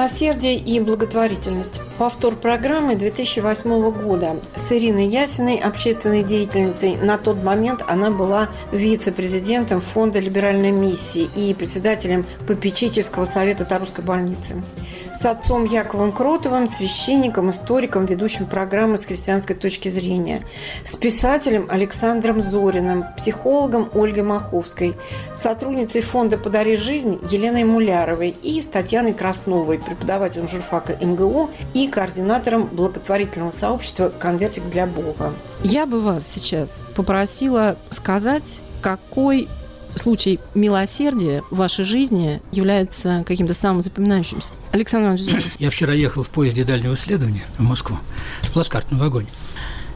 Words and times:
Милосердие 0.00 0.56
и 0.56 0.80
благотворительность. 0.80 1.82
Повтор 2.00 2.34
программы 2.34 2.96
2008 2.96 3.90
года 3.90 4.36
с 4.56 4.72
Ириной 4.72 5.04
Ясиной, 5.04 5.56
общественной 5.56 6.22
деятельницей. 6.22 6.96
На 6.96 7.18
тот 7.18 7.42
момент 7.42 7.82
она 7.86 8.10
была 8.10 8.48
вице-президентом 8.72 9.82
Фонда 9.82 10.18
либеральной 10.18 10.70
миссии 10.70 11.28
и 11.36 11.52
председателем 11.52 12.24
попечительского 12.46 13.26
совета 13.26 13.66
Тарусской 13.66 14.02
больницы. 14.02 14.62
С 15.14 15.26
отцом 15.26 15.66
Яковом 15.66 16.12
Кротовым, 16.12 16.66
священником, 16.66 17.50
историком, 17.50 18.06
ведущим 18.06 18.46
программы 18.46 18.96
с 18.96 19.04
христианской 19.04 19.54
точки 19.54 19.90
зрения, 19.90 20.42
с 20.86 20.96
писателем 20.96 21.66
Александром 21.68 22.40
Зориным, 22.40 23.04
психологом 23.18 23.90
Ольгой 23.92 24.22
Маховской, 24.22 24.96
сотрудницей 25.34 26.00
фонда 26.00 26.38
«Подари 26.38 26.76
жизнь» 26.76 27.20
Еленой 27.30 27.64
Муляровой 27.64 28.30
и 28.30 28.62
с 28.62 28.66
Татьяной 28.66 29.12
Красновой, 29.12 29.78
преподавателем 29.78 30.48
журфака 30.48 30.96
МГУ 30.98 31.50
и 31.74 31.89
координатором 31.90 32.66
благотворительного 32.66 33.50
сообщества 33.50 34.12
«Конвертик 34.18 34.64
для 34.70 34.86
Бога». 34.86 35.34
Я 35.62 35.86
бы 35.86 36.00
вас 36.00 36.26
сейчас 36.26 36.84
попросила 36.94 37.76
сказать, 37.90 38.60
какой 38.80 39.48
случай 39.96 40.38
милосердия 40.54 41.42
в 41.50 41.56
вашей 41.56 41.84
жизни 41.84 42.40
является 42.52 43.24
каким-то 43.26 43.54
самым 43.54 43.82
запоминающимся? 43.82 44.52
Александр 44.72 45.08
Иванович 45.08 45.44
Я 45.58 45.70
вчера 45.70 45.92
ехал 45.94 46.22
в 46.22 46.28
поезде 46.28 46.64
дальнего 46.64 46.94
исследования 46.94 47.44
в 47.58 47.62
Москву 47.62 47.98
в 48.42 48.52
плацкартном 48.52 49.00
вагоне. 49.00 49.28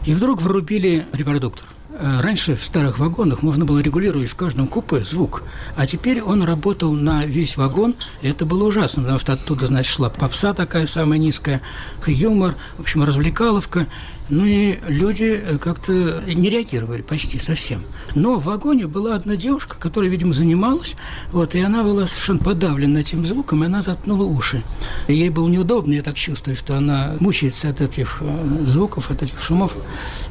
И 0.04 0.14
вдруг 0.14 0.42
врубили 0.42 1.06
репродуктор. 1.12 1.66
Э, 1.96 2.20
раньше 2.20 2.56
в 2.56 2.64
старых 2.64 2.98
вагонах 2.98 3.42
можно 3.42 3.64
было 3.64 3.78
регулировать 3.78 4.28
в 4.28 4.34
каждом 4.34 4.66
купе 4.66 5.04
звук, 5.04 5.44
а 5.76 5.86
теперь 5.86 6.20
он 6.20 6.42
работал 6.42 6.92
на 6.92 7.24
весь 7.24 7.56
вагон, 7.56 7.94
и 8.20 8.28
это 8.28 8.44
было 8.44 8.64
ужасно, 8.66 9.02
потому 9.02 9.20
что 9.20 9.34
оттуда, 9.34 9.68
значит, 9.68 9.92
шла 9.92 10.10
попса 10.10 10.54
такая 10.54 10.88
самая 10.88 11.20
низкая, 11.20 11.62
юмор, 12.04 12.56
в 12.78 12.80
общем, 12.80 13.04
развлекаловка, 13.04 13.86
ну 14.30 14.44
и 14.47 14.78
люди 14.89 15.41
э, 15.42 15.58
как-то 15.58 16.22
не 16.27 16.48
реагировали 16.48 17.03
почти 17.03 17.39
совсем. 17.39 17.84
Но 18.14 18.36
в 18.36 18.44
вагоне 18.44 18.86
была 18.86 19.14
одна 19.14 19.36
девушка, 19.36 19.77
которая, 19.78 20.11
видимо, 20.11 20.33
занималась, 20.33 20.97
вот, 21.30 21.55
и 21.55 21.61
она 21.61 21.83
была 21.83 22.06
совершенно 22.06 22.39
подавлена 22.39 23.00
этим 23.00 23.27
звуком, 23.27 23.62
и 23.62 23.67
она 23.67 23.83
заткнула 23.83 24.25
уши. 24.25 24.62
И 25.08 25.14
ей 25.14 25.28
было 25.28 25.48
неудобно, 25.48 25.92
я 25.92 26.02
так 26.02 26.14
чувствую, 26.14 26.56
что 26.56 26.77
она 26.77 27.17
мучается 27.20 27.69
от 27.69 27.80
этих 27.80 28.19
э, 28.20 28.64
звуков, 28.64 29.11
от 29.11 29.22
этих 29.22 29.42
шумов. 29.42 29.77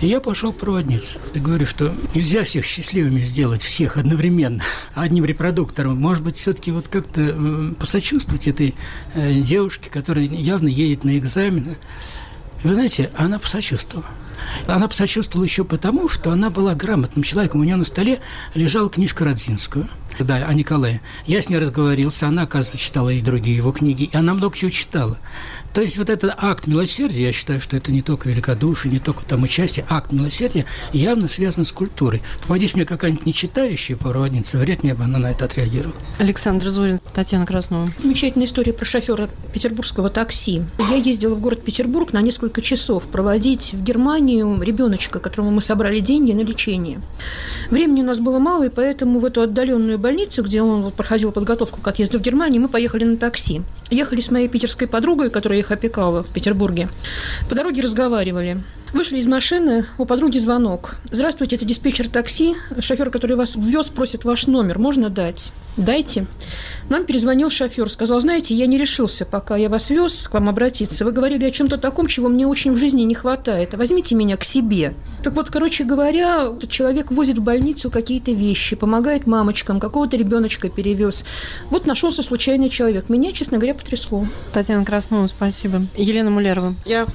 И 0.01 0.07
я 0.07 0.19
пошел 0.19 0.51
проводницу. 0.51 1.19
И 1.35 1.39
говорю, 1.39 1.67
что 1.67 1.93
нельзя 2.15 2.43
всех 2.43 2.65
счастливыми 2.65 3.21
сделать, 3.21 3.61
всех 3.61 3.97
одновременно, 3.97 4.63
одним 4.95 5.25
репродуктором. 5.25 5.97
Может 5.99 6.23
быть, 6.23 6.37
все-таки 6.37 6.71
вот 6.71 6.87
как-то 6.87 7.21
э, 7.21 7.73
посочувствовать 7.79 8.47
этой 8.47 8.75
девушке, 9.15 9.89
которая 9.89 10.25
явно 10.25 10.67
едет 10.67 11.03
на 11.03 11.17
экзамены. 11.17 11.77
Вы 12.63 12.73
знаете, 12.75 13.11
она 13.17 13.39
посочувствовала. 13.39 14.07
Она 14.67 14.87
посочувствовала 14.87 15.45
еще 15.45 15.63
потому, 15.63 16.09
что 16.09 16.31
она 16.31 16.49
была 16.49 16.75
грамотным 16.75 17.23
человеком. 17.23 17.61
У 17.61 17.63
нее 17.63 17.75
на 17.75 17.85
столе 17.85 18.19
лежала 18.53 18.89
книжка 18.89 19.25
Родзинскую– 19.25 19.89
да, 20.19 20.45
о 20.45 20.53
Николае. 20.53 21.01
Я 21.25 21.41
с 21.41 21.49
ней 21.49 21.57
разговорился, 21.57 22.27
она, 22.27 22.43
оказывается, 22.43 22.77
читала 22.77 23.09
и 23.09 23.21
другие 23.21 23.57
его 23.57 23.71
книги, 23.71 24.03
и 24.03 24.15
она 24.15 24.33
много 24.33 24.55
чего 24.55 24.69
читала. 24.69 25.17
То 25.73 25.81
есть 25.81 25.97
вот 25.97 26.09
этот 26.09 26.35
акт 26.37 26.67
милосердия, 26.67 27.23
я 27.23 27.33
считаю, 27.33 27.59
что 27.59 27.75
это 27.75 27.91
не 27.91 28.01
только 28.01 28.29
великодушие, 28.29 28.91
не 28.91 28.99
только 28.99 29.25
там 29.25 29.43
участие, 29.43 29.85
акт 29.89 30.11
милосердия 30.11 30.65
явно 30.91 31.27
связан 31.27 31.65
с 31.65 31.71
культурой. 31.71 32.21
Попадись 32.41 32.75
мне 32.75 32.85
какая-нибудь 32.85 33.25
нечитающая 33.25 33.95
проводница, 33.95 34.57
вряд 34.59 34.83
ли 34.83 34.93
бы 34.93 35.03
она 35.03 35.17
на 35.17 35.31
это 35.31 35.45
отреагировала. 35.45 35.95
Александр 36.19 36.69
Зорин, 36.69 36.99
Татьяна 37.13 37.45
Краснова. 37.45 37.89
Замечательная 37.97 38.45
история 38.45 38.73
про 38.73 38.85
шофера 38.85 39.29
петербургского 39.51 40.09
такси. 40.09 40.63
Я 40.77 40.95
ездила 40.95 41.35
в 41.35 41.41
город 41.41 41.63
Петербург 41.63 42.13
на 42.13 42.21
несколько 42.21 42.61
часов 42.61 43.03
проводить 43.05 43.73
в 43.73 43.83
Германию 44.33 44.61
ребеночка, 44.61 45.19
которому 45.19 45.51
мы 45.51 45.61
собрали 45.61 45.99
деньги 45.99 46.33
на 46.33 46.41
лечение. 46.41 47.01
Времени 47.69 48.01
у 48.01 48.05
нас 48.05 48.19
было 48.19 48.39
мало, 48.39 48.63
и 48.65 48.69
поэтому 48.69 49.19
в 49.19 49.25
эту 49.25 49.41
отдаленную 49.41 49.97
больницу, 49.99 50.43
где 50.43 50.61
он 50.61 50.91
проходил 50.91 51.31
подготовку 51.31 51.81
к 51.81 51.87
отъезду 51.87 52.19
в 52.19 52.21
Германию, 52.21 52.61
мы 52.61 52.67
поехали 52.67 53.03
на 53.03 53.17
такси. 53.17 53.61
Ехали 53.93 54.21
с 54.21 54.31
моей 54.31 54.47
питерской 54.47 54.87
подругой, 54.87 55.29
которая 55.29 55.59
их 55.59 55.69
опекала 55.69 56.23
в 56.23 56.29
Петербурге. 56.33 56.89
По 57.47 57.53
дороге 57.53 57.81
разговаривали. 57.81 58.63
Вышли 58.91 59.17
из 59.17 59.27
машины, 59.27 59.85
у 59.97 60.05
подруги 60.05 60.37
звонок. 60.37 60.97
«Здравствуйте, 61.11 61.55
это 61.55 61.65
диспетчер 61.65 62.09
такси. 62.09 62.55
Шофер, 62.79 63.09
который 63.09 63.35
вас 63.35 63.55
ввез, 63.55 63.89
просит 63.89 64.23
ваш 64.23 64.47
номер. 64.47 64.79
Можно 64.79 65.09
дать?» 65.09 65.51
«Дайте». 65.77 66.27
Нам 66.89 67.05
перезвонил 67.05 67.49
шофер, 67.49 67.89
сказал, 67.89 68.19
знаете, 68.19 68.53
я 68.53 68.67
не 68.67 68.77
решился, 68.77 69.25
пока 69.25 69.55
я 69.55 69.69
вас 69.69 69.89
вез, 69.89 70.27
к 70.27 70.33
вам 70.33 70.49
обратиться. 70.49 71.05
Вы 71.05 71.11
говорили 71.11 71.45
о 71.45 71.51
чем-то 71.51 71.77
таком, 71.77 72.07
чего 72.07 72.27
мне 72.27 72.45
очень 72.45 72.73
в 72.73 72.77
жизни 72.77 73.03
не 73.03 73.15
хватает. 73.15 73.73
Возьмите 73.73 74.15
меня 74.15 74.35
к 74.37 74.43
себе. 74.43 74.93
Так 75.23 75.33
вот, 75.33 75.49
короче 75.49 75.85
говоря, 75.85 76.51
этот 76.55 76.69
человек 76.69 77.11
возит 77.11 77.37
в 77.37 77.41
больницу 77.41 77.89
какие-то 77.89 78.31
вещи, 78.31 78.75
помогает 78.75 79.25
мамочкам, 79.25 79.79
какого-то 79.79 80.17
ребеночка 80.17 80.69
перевез. 80.69 81.23
Вот 81.69 81.85
нашелся 81.85 82.21
случайный 82.21 82.69
человек. 82.69 83.07
Меня, 83.07 83.31
честно 83.31 83.57
говоря, 83.57 83.73
потрясло. 83.83 84.25
Татьяна 84.53 84.85
Краснова, 84.85 85.27
спасибо. 85.27 85.83
Елена 85.95 86.29
Мулерова. 86.29 86.73
Я 86.85 87.07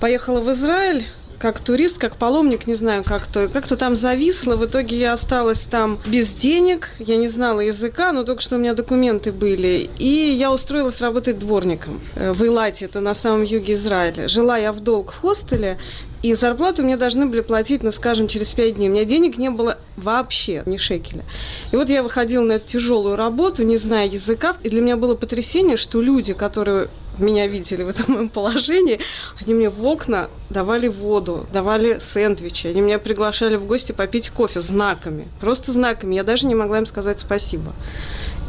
поехала 0.00 0.40
в 0.40 0.50
Израиль 0.52 1.04
как 1.38 1.58
турист, 1.58 1.98
как 1.98 2.14
паломник, 2.16 2.68
не 2.68 2.76
знаю, 2.76 3.02
как-то 3.02 3.48
как-то 3.48 3.76
там 3.76 3.96
зависла. 3.96 4.54
В 4.54 4.64
итоге 4.64 4.96
я 4.96 5.12
осталась 5.12 5.62
там 5.62 5.98
без 6.06 6.30
денег, 6.30 6.90
я 7.00 7.16
не 7.16 7.26
знала 7.26 7.58
языка, 7.58 8.12
но 8.12 8.22
только 8.22 8.40
что 8.40 8.56
у 8.56 8.58
меня 8.60 8.74
документы 8.74 9.32
были. 9.32 9.90
И 9.98 10.06
я 10.06 10.52
устроилась 10.52 11.00
работать 11.00 11.40
дворником 11.40 12.00
э, 12.14 12.32
в 12.32 12.44
Илате, 12.44 12.84
это 12.84 13.00
на 13.00 13.14
самом 13.14 13.42
юге 13.42 13.74
Израиля. 13.74 14.28
Жила 14.28 14.56
я 14.56 14.72
в 14.72 14.78
долг 14.78 15.12
в 15.12 15.18
хостеле, 15.18 15.78
и 16.22 16.34
зарплату 16.34 16.82
мне 16.82 16.96
должны 16.96 17.26
были 17.26 17.40
платить, 17.40 17.82
ну, 17.82 17.92
скажем, 17.92 18.28
через 18.28 18.52
пять 18.52 18.76
дней. 18.76 18.88
У 18.88 18.92
меня 18.92 19.04
денег 19.04 19.38
не 19.38 19.50
было 19.50 19.78
вообще, 19.96 20.62
ни 20.66 20.76
шекеля. 20.76 21.24
И 21.72 21.76
вот 21.76 21.88
я 21.88 22.02
выходила 22.02 22.44
на 22.44 22.52
эту 22.52 22.68
тяжелую 22.68 23.16
работу, 23.16 23.64
не 23.64 23.76
зная 23.76 24.06
языка, 24.06 24.56
и 24.62 24.70
для 24.70 24.80
меня 24.80 24.96
было 24.96 25.14
потрясение, 25.14 25.76
что 25.76 26.00
люди, 26.00 26.32
которые 26.32 26.88
меня 27.18 27.46
видели 27.46 27.82
в 27.82 27.88
этом 27.88 28.14
моем 28.14 28.28
положении, 28.28 29.00
они 29.40 29.54
мне 29.54 29.68
в 29.68 29.84
окна 29.84 30.30
давали 30.48 30.88
воду, 30.88 31.46
давали 31.52 31.98
сэндвичи, 31.98 32.68
они 32.68 32.80
меня 32.80 32.98
приглашали 32.98 33.56
в 33.56 33.66
гости 33.66 33.92
попить 33.92 34.30
кофе 34.30 34.60
знаками, 34.60 35.26
просто 35.40 35.72
знаками. 35.72 36.14
Я 36.14 36.24
даже 36.24 36.46
не 36.46 36.54
могла 36.54 36.78
им 36.78 36.86
сказать 36.86 37.20
спасибо. 37.20 37.72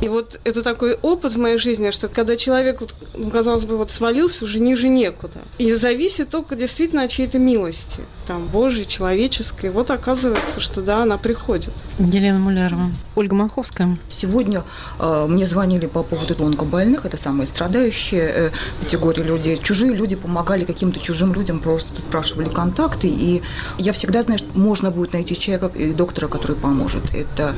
И 0.02 0.10
вот 0.10 0.40
это 0.44 0.64
такой 0.64 0.96
опыт 1.02 1.34
в 1.34 1.40
моей 1.40 1.58
жизни, 1.58 1.92
что 1.92 2.08
когда 2.10 2.36
человек, 2.36 2.82
вот, 2.82 2.94
ну, 3.14 3.30
казалось 3.30 3.64
бы, 3.64 3.78
вот 3.78 3.92
свалился 3.92 4.44
уже 4.44 4.60
ниже 4.60 4.88
некуда. 4.88 5.40
И 5.58 5.74
зависит 5.74 6.30
только 6.30 6.56
действительно 6.56 7.04
от 7.04 7.12
чьей-то 7.12 7.40
милости, 7.40 8.02
там, 8.26 8.48
Божьей, 8.48 8.86
человеческой. 8.86 9.70
Вот 9.70 9.92
оказывается, 9.92 10.60
что 10.60 10.82
да, 10.82 11.04
она 11.04 11.18
приходит. 11.18 11.74
Елена 12.00 12.40
Мулярова. 12.40 12.92
Ольга 13.16 13.36
Маховская. 13.36 13.98
Сегодня 14.08 14.64
э, 15.00 15.26
мне 15.28 15.46
звонили 15.46 15.86
по 15.86 16.04
поводу 16.04 16.44
онкобольных, 16.44 17.06
это 17.06 17.18
самые 17.18 17.48
страдающие 17.48 18.22
э, 18.22 18.52
категории 18.82 19.22
людей. 19.22 19.60
Чужие 19.62 19.94
люди 19.94 20.16
помогали 20.16 20.66
каким-то 20.66 21.00
чужим 21.00 21.34
людям, 21.34 21.60
просто 21.60 22.02
спрашивали 22.02 22.50
контакты, 22.50 23.08
и 23.08 23.44
я 23.78 23.94
всегда 23.94 24.24
знаю, 24.24 24.40
что 24.40 24.48
можно 24.58 24.90
будет 24.92 25.14
найти 25.14 25.38
человека 25.38 25.68
и 25.68 25.94
доктора, 25.94 26.28
который 26.28 26.56
поможет. 26.56 27.14
Это 27.14 27.56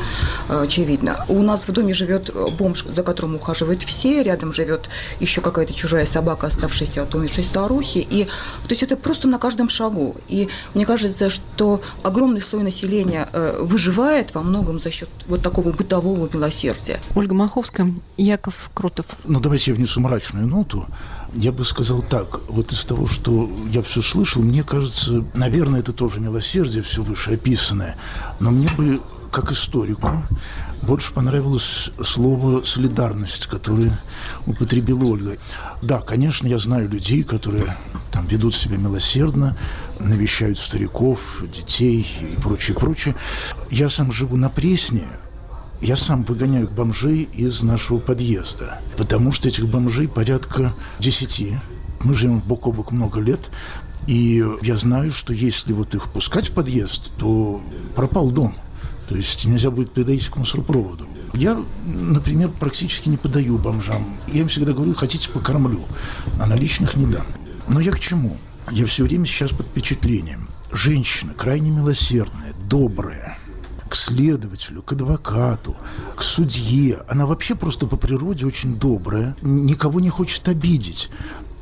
э, 0.50 0.64
очевидно. 0.64 1.26
У 1.30 1.42
нас 1.42 1.68
в 1.68 1.72
доме 1.72 1.94
живет 1.94 2.34
бомж, 2.58 2.86
за 2.86 3.04
которым 3.04 3.36
ухаживают 3.36 3.84
все, 3.84 4.24
рядом 4.24 4.54
живет 4.54 4.90
еще 5.20 5.42
какая-то 5.42 5.74
чужая 5.74 6.06
собака, 6.06 6.48
оставшаяся 6.48 7.04
от 7.04 7.16
умершей 7.16 7.44
старухи. 7.44 8.00
И, 8.10 8.26
то 8.26 8.72
есть 8.72 8.84
это 8.84 8.98
просто 8.98 9.28
на 9.28 9.40
каждом 9.40 9.70
шагу. 9.70 10.16
И 10.28 10.50
мне 10.74 10.86
кажется, 10.86 11.30
что 11.30 11.81
огромный 12.04 12.42
слой 12.42 12.63
населения 12.63 13.28
э, 13.31 13.60
выживает 13.62 14.34
во 14.34 14.42
многом 14.42 14.80
за 14.80 14.92
счет 14.92 15.10
вот 15.28 15.42
такого 15.42 15.72
бытового 15.72 16.30
милосердия. 16.31 17.00
Ольга 17.16 17.34
Маховская, 17.34 17.94
Яков 18.18 18.69
Крутов. 18.74 19.06
Ну, 19.25 19.40
давайте 19.40 19.72
я 19.72 19.78
внесу 19.78 20.00
мрачную 20.02 20.48
ноту. 20.48 20.86
Я 21.34 21.52
бы 21.52 21.66
сказал 21.66 22.02
так, 22.02 22.42
вот 22.50 22.72
из 22.72 22.86
того, 22.86 23.07
что 23.07 23.50
я 23.69 23.81
все 23.81 24.02
слышал, 24.02 24.42
мне 24.42 24.63
кажется, 24.63 25.25
наверное, 25.34 25.81
это 25.81 25.92
тоже 25.92 26.19
милосердие, 26.19 26.84
все 26.84 27.04
вышеописанное, 27.04 27.98
но 28.40 28.51
мне 28.51 28.69
бы, 28.78 29.01
как 29.31 29.51
историку, 29.51 30.10
больше 30.81 31.13
понравилось 31.13 31.92
слово 32.04 32.63
«солидарность», 32.63 33.48
которое 33.48 33.98
употребила 34.46 35.04
Ольга. 35.06 35.38
Да, 35.81 36.00
конечно, 36.00 36.48
я 36.48 36.58
знаю 36.58 36.90
людей, 36.90 37.24
которые 37.24 37.75
там 38.12 38.25
ведут 38.28 38.56
себя 38.56 38.78
милосердно, 38.78 39.58
навещают 40.00 40.58
стариков, 40.58 41.44
детей 41.54 42.08
и 42.22 42.40
прочее, 42.40 42.78
прочее. 42.78 43.16
Я 43.70 43.90
сам 43.90 44.12
живу 44.12 44.36
на 44.38 44.50
Пресне, 44.50 45.08
я 45.82 45.96
сам 45.96 46.24
выгоняю 46.24 46.70
бомжей 46.70 47.30
из 47.34 47.62
нашего 47.62 48.00
подъезда, 48.00 48.80
потому 48.98 49.32
что 49.32 49.48
этих 49.48 49.68
бомжей 49.68 50.08
порядка 50.08 50.74
десяти. 51.00 51.60
Мы 52.02 52.14
живем 52.14 52.40
бок 52.40 52.68
о 52.68 52.72
бок 52.72 52.92
много 52.92 53.20
лет, 53.20 53.52
и 54.08 54.44
я 54.62 54.78
знаю, 54.78 55.12
что 55.12 55.34
если 55.34 55.74
вот 55.74 55.94
их 55.96 56.10
пускать 56.12 56.50
в 56.50 56.54
подъезд, 56.54 57.12
то 57.18 57.62
пропал 57.96 58.32
дом. 58.32 58.56
То 59.10 59.16
есть 59.16 59.46
нельзя 59.46 59.70
будет 59.70 59.92
передать 59.92 60.28
к 60.28 60.38
мусоропроводу. 60.38 61.08
Я, 61.34 61.62
например, 61.86 62.50
практически 62.50 63.10
не 63.10 63.18
подаю 63.18 63.58
бомжам. 63.58 64.18
Я 64.28 64.42
им 64.42 64.48
всегда 64.48 64.74
говорю, 64.74 64.94
хотите, 64.96 65.30
покормлю, 65.30 65.82
а 66.40 66.46
наличных 66.46 66.96
не 66.96 67.06
дам. 67.06 67.26
Но 67.68 67.80
я 67.80 67.92
к 67.92 68.00
чему? 68.00 68.38
Я 68.72 68.86
все 68.88 69.04
время 69.04 69.26
сейчас 69.26 69.52
под 69.52 69.68
впечатлением. 69.68 70.50
Женщина 70.72 71.34
крайне 71.34 71.70
милосердная, 71.70 72.54
добрая, 72.68 73.38
к 73.88 73.96
следователю, 73.96 74.82
к 74.82 74.92
адвокату, 74.94 75.78
к 76.16 76.24
судье. 76.24 77.04
Она 77.08 77.26
вообще 77.26 77.56
просто 77.56 77.86
по 77.86 77.96
природе 77.96 78.46
очень 78.46 78.78
добрая, 78.78 79.36
никого 79.42 80.00
не 80.00 80.10
хочет 80.10 80.48
обидеть. 80.48 81.10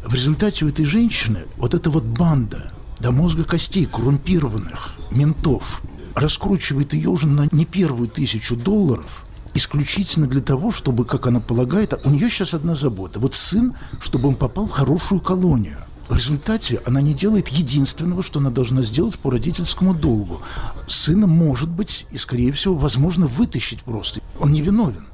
В 0.04 0.14
результате 0.14 0.66
у 0.66 0.70
этой 0.70 0.86
женщины 0.86 1.46
вот 1.58 1.74
эта 1.74 1.90
вот 1.90 2.04
банда 2.04 2.72
до 3.00 3.12
мозга 3.12 3.44
костей 3.44 3.86
коррумпированных 3.86 4.96
ментов 5.12 5.82
раскручивает 6.16 6.94
ее 6.94 7.10
уже 7.10 7.28
на 7.28 7.48
не 7.52 7.66
первую 7.66 8.08
тысячу 8.08 8.56
долларов 8.56 9.26
исключительно 9.54 10.26
для 10.26 10.42
того, 10.42 10.72
чтобы, 10.72 11.06
как 11.06 11.28
она 11.28 11.40
полагает, 11.40 11.94
у 12.06 12.10
нее 12.10 12.30
сейчас 12.30 12.54
одна 12.54 12.76
забота. 12.76 13.20
Вот 13.20 13.36
сын, 13.36 13.76
чтобы 14.00 14.30
он 14.30 14.36
попал 14.36 14.66
в 14.66 14.72
хорошую 14.72 15.22
колонию. 15.22 15.84
В 16.14 16.16
результате 16.16 16.80
она 16.86 17.02
не 17.02 17.16
делает 17.16 17.48
единственного, 17.48 18.22
что 18.22 18.40
она 18.40 18.52
должна 18.52 18.84
сделать 18.84 19.18
по 19.18 19.32
родительскому 19.32 19.96
долгу. 19.96 20.44
Сына, 20.88 21.26
может 21.26 21.70
быть, 21.70 22.06
и, 22.12 22.20
скорее 22.20 22.52
всего, 22.52 22.76
возможно, 22.76 23.26
вытащить 23.26 23.82
просто. 23.82 24.22
Он 24.40 24.52
не 24.52 24.62
виновен. 24.62 25.08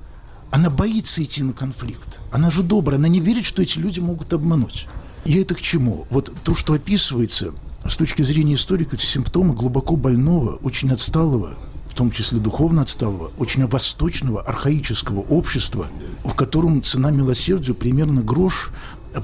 Она 0.51 0.69
боится 0.69 1.23
идти 1.23 1.41
на 1.41 1.53
конфликт. 1.53 2.19
Она 2.33 2.51
же 2.51 2.63
добрая, 2.63 2.99
она 2.99 3.07
не 3.07 3.21
верит, 3.21 3.45
что 3.45 3.61
эти 3.61 3.79
люди 3.79 4.01
могут 4.01 4.33
обмануть. 4.33 4.87
И 5.23 5.37
это 5.37 5.55
к 5.55 5.61
чему? 5.61 6.05
Вот 6.09 6.33
то, 6.43 6.53
что 6.53 6.73
описывается 6.73 7.53
с 7.85 7.95
точки 7.95 8.23
зрения 8.23 8.55
историка, 8.55 8.97
это 8.97 9.05
симптомы 9.05 9.53
глубоко 9.53 9.95
больного, 9.95 10.55
очень 10.57 10.91
отсталого, 10.91 11.57
в 11.89 11.93
том 11.93 12.11
числе 12.11 12.39
духовно 12.39 12.81
отсталого, 12.81 13.31
очень 13.37 13.65
восточного, 13.67 14.41
архаического 14.41 15.21
общества, 15.21 15.87
в 16.25 16.33
котором 16.33 16.83
цена 16.83 17.09
милосердия 17.09 17.73
примерно 17.73 18.21
грош, 18.21 18.71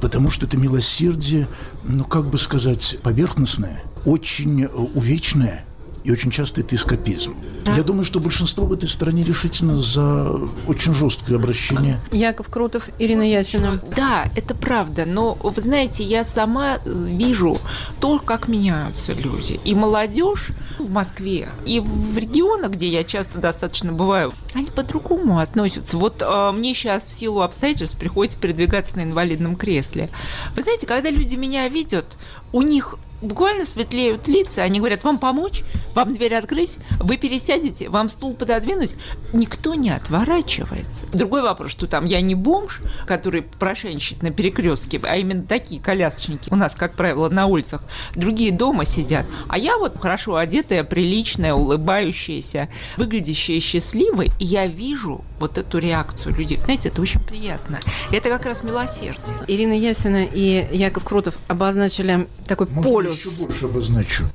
потому 0.01 0.29
что 0.29 0.45
это 0.45 0.57
милосердие, 0.57 1.47
ну, 1.83 2.03
как 2.03 2.29
бы 2.29 2.37
сказать, 2.37 2.97
поверхностное, 3.03 3.83
очень 4.05 4.65
увечное– 4.65 5.64
и 6.05 6.11
очень 6.11 6.29
часто 6.29 6.61
это 6.61 6.75
эскапизм. 6.75 7.35
Я 7.65 7.81
думаю, 7.81 8.03
что 8.03 8.19
большинство 8.19 8.65
в 8.65 8.71
этой 8.71 8.87
стране 8.87 9.23
решительно 9.23 9.79
за 9.79 10.39
очень 10.67 10.93
жесткое 10.93 11.37
обращение. 11.37 11.99
Яков 12.11 12.47
Крутов, 12.49 12.89
Ирина 12.99 13.23
Ясина. 13.23 13.81
Да, 13.95 14.25
это 14.35 14.53
правда, 14.53 15.05
но 15.05 15.33
вы 15.33 15.59
знаете, 15.61 16.03
я 16.03 16.23
сама 16.23 16.77
вижу 16.85 17.57
то, 17.99 18.19
как 18.19 18.47
меняются 18.47 19.13
люди. 19.13 19.59
И 19.65 19.73
молодежь 19.73 20.51
в 20.77 20.91
Москве, 20.91 21.49
и 21.65 21.79
в 21.79 22.17
регионах, 22.17 22.71
где 22.71 22.87
я 22.87 23.03
часто 23.03 23.39
достаточно 23.39 23.91
бываю, 23.91 24.31
они 24.53 24.67
по-другому 24.67 25.39
относятся. 25.39 25.97
Вот 25.97 26.21
э, 26.21 26.51
мне 26.51 26.75
сейчас 26.75 27.03
в 27.03 27.13
силу 27.13 27.41
обстоятельств 27.41 27.97
приходится 27.97 28.37
передвигаться 28.37 28.95
на 28.97 29.01
инвалидном 29.01 29.55
кресле. 29.55 30.09
Вы 30.55 30.61
знаете, 30.61 30.85
когда 30.85 31.09
люди 31.09 31.35
меня 31.35 31.67
видят, 31.67 32.17
у 32.53 32.61
них 32.61 32.97
буквально 33.25 33.65
светлеют 33.65 34.27
лица, 34.27 34.63
они 34.63 34.79
говорят, 34.79 35.03
вам 35.03 35.17
помочь, 35.17 35.63
вам 35.93 36.13
дверь 36.13 36.35
открыть, 36.35 36.79
вы 36.99 37.17
пересядете, 37.17 37.89
вам 37.89 38.09
стул 38.09 38.33
пододвинуть. 38.35 38.95
Никто 39.33 39.75
не 39.75 39.89
отворачивается. 39.89 41.07
Другой 41.13 41.41
вопрос, 41.41 41.71
что 41.71 41.87
там 41.87 42.05
я 42.05 42.21
не 42.21 42.35
бомж, 42.35 42.81
который 43.05 43.41
прошенщит 43.41 44.21
на 44.21 44.31
перекрестке, 44.31 44.99
а 45.03 45.17
именно 45.17 45.43
такие 45.43 45.81
колясочники 45.81 46.49
у 46.51 46.55
нас, 46.55 46.75
как 46.75 46.95
правило, 46.95 47.29
на 47.29 47.47
улицах. 47.47 47.83
Другие 48.15 48.51
дома 48.51 48.85
сидят. 48.85 49.25
А 49.47 49.57
я 49.57 49.77
вот 49.77 49.99
хорошо 49.99 50.35
одетая, 50.35 50.83
приличная, 50.83 51.53
улыбающаяся, 51.53 52.69
выглядящая 52.97 53.59
счастливой, 53.59 54.31
и 54.39 54.45
я 54.45 54.67
вижу 54.67 55.23
вот 55.39 55.57
эту 55.57 55.79
реакцию 55.79 56.35
людей. 56.35 56.59
Знаете, 56.59 56.89
это 56.89 57.01
очень 57.01 57.19
приятно. 57.19 57.79
И 58.11 58.15
это 58.15 58.29
как 58.29 58.45
раз 58.45 58.63
милосердие. 58.63 59.35
Ирина 59.47 59.73
Ясина 59.73 60.23
и 60.23 60.67
Яков 60.71 61.03
Крутов 61.03 61.37
обозначили 61.47 62.27
такой 62.47 62.67
Можно 62.67 62.83
полюс. 62.83 63.14
Еще 63.15 63.45
больше 63.45 63.65
обозначу. 63.65 64.25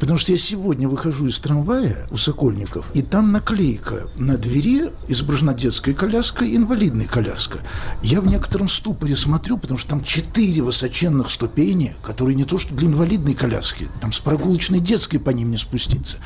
Потому 0.00 0.18
что 0.18 0.32
я 0.32 0.38
сегодня 0.38 0.88
выхожу 0.88 1.26
из 1.26 1.38
трамвая 1.40 2.06
у 2.10 2.16
Сокольников, 2.16 2.86
и 2.94 3.02
там 3.02 3.32
наклейка 3.32 4.08
на 4.16 4.36
двери 4.36 4.92
изображена 5.08 5.54
детская 5.54 5.94
коляска 5.94 6.44
и 6.44 6.56
инвалидная 6.56 7.06
коляска. 7.06 7.60
Я 8.02 8.20
в 8.20 8.26
некотором 8.26 8.68
ступоре 8.68 9.14
смотрю, 9.16 9.58
потому 9.58 9.78
что 9.78 9.90
там 9.90 10.02
четыре 10.02 10.62
высоченных 10.62 11.30
ступени, 11.30 11.96
которые 12.02 12.34
не 12.34 12.44
то 12.44 12.58
что 12.58 12.74
для 12.74 12.88
инвалидной 12.88 13.34
коляски, 13.34 13.88
там 14.00 14.12
с 14.12 14.18
прогулочной 14.18 14.80
детской 14.80 15.18
по 15.18 15.30
ним 15.30 15.50
не 15.50 15.56
спуститься. 15.56 16.18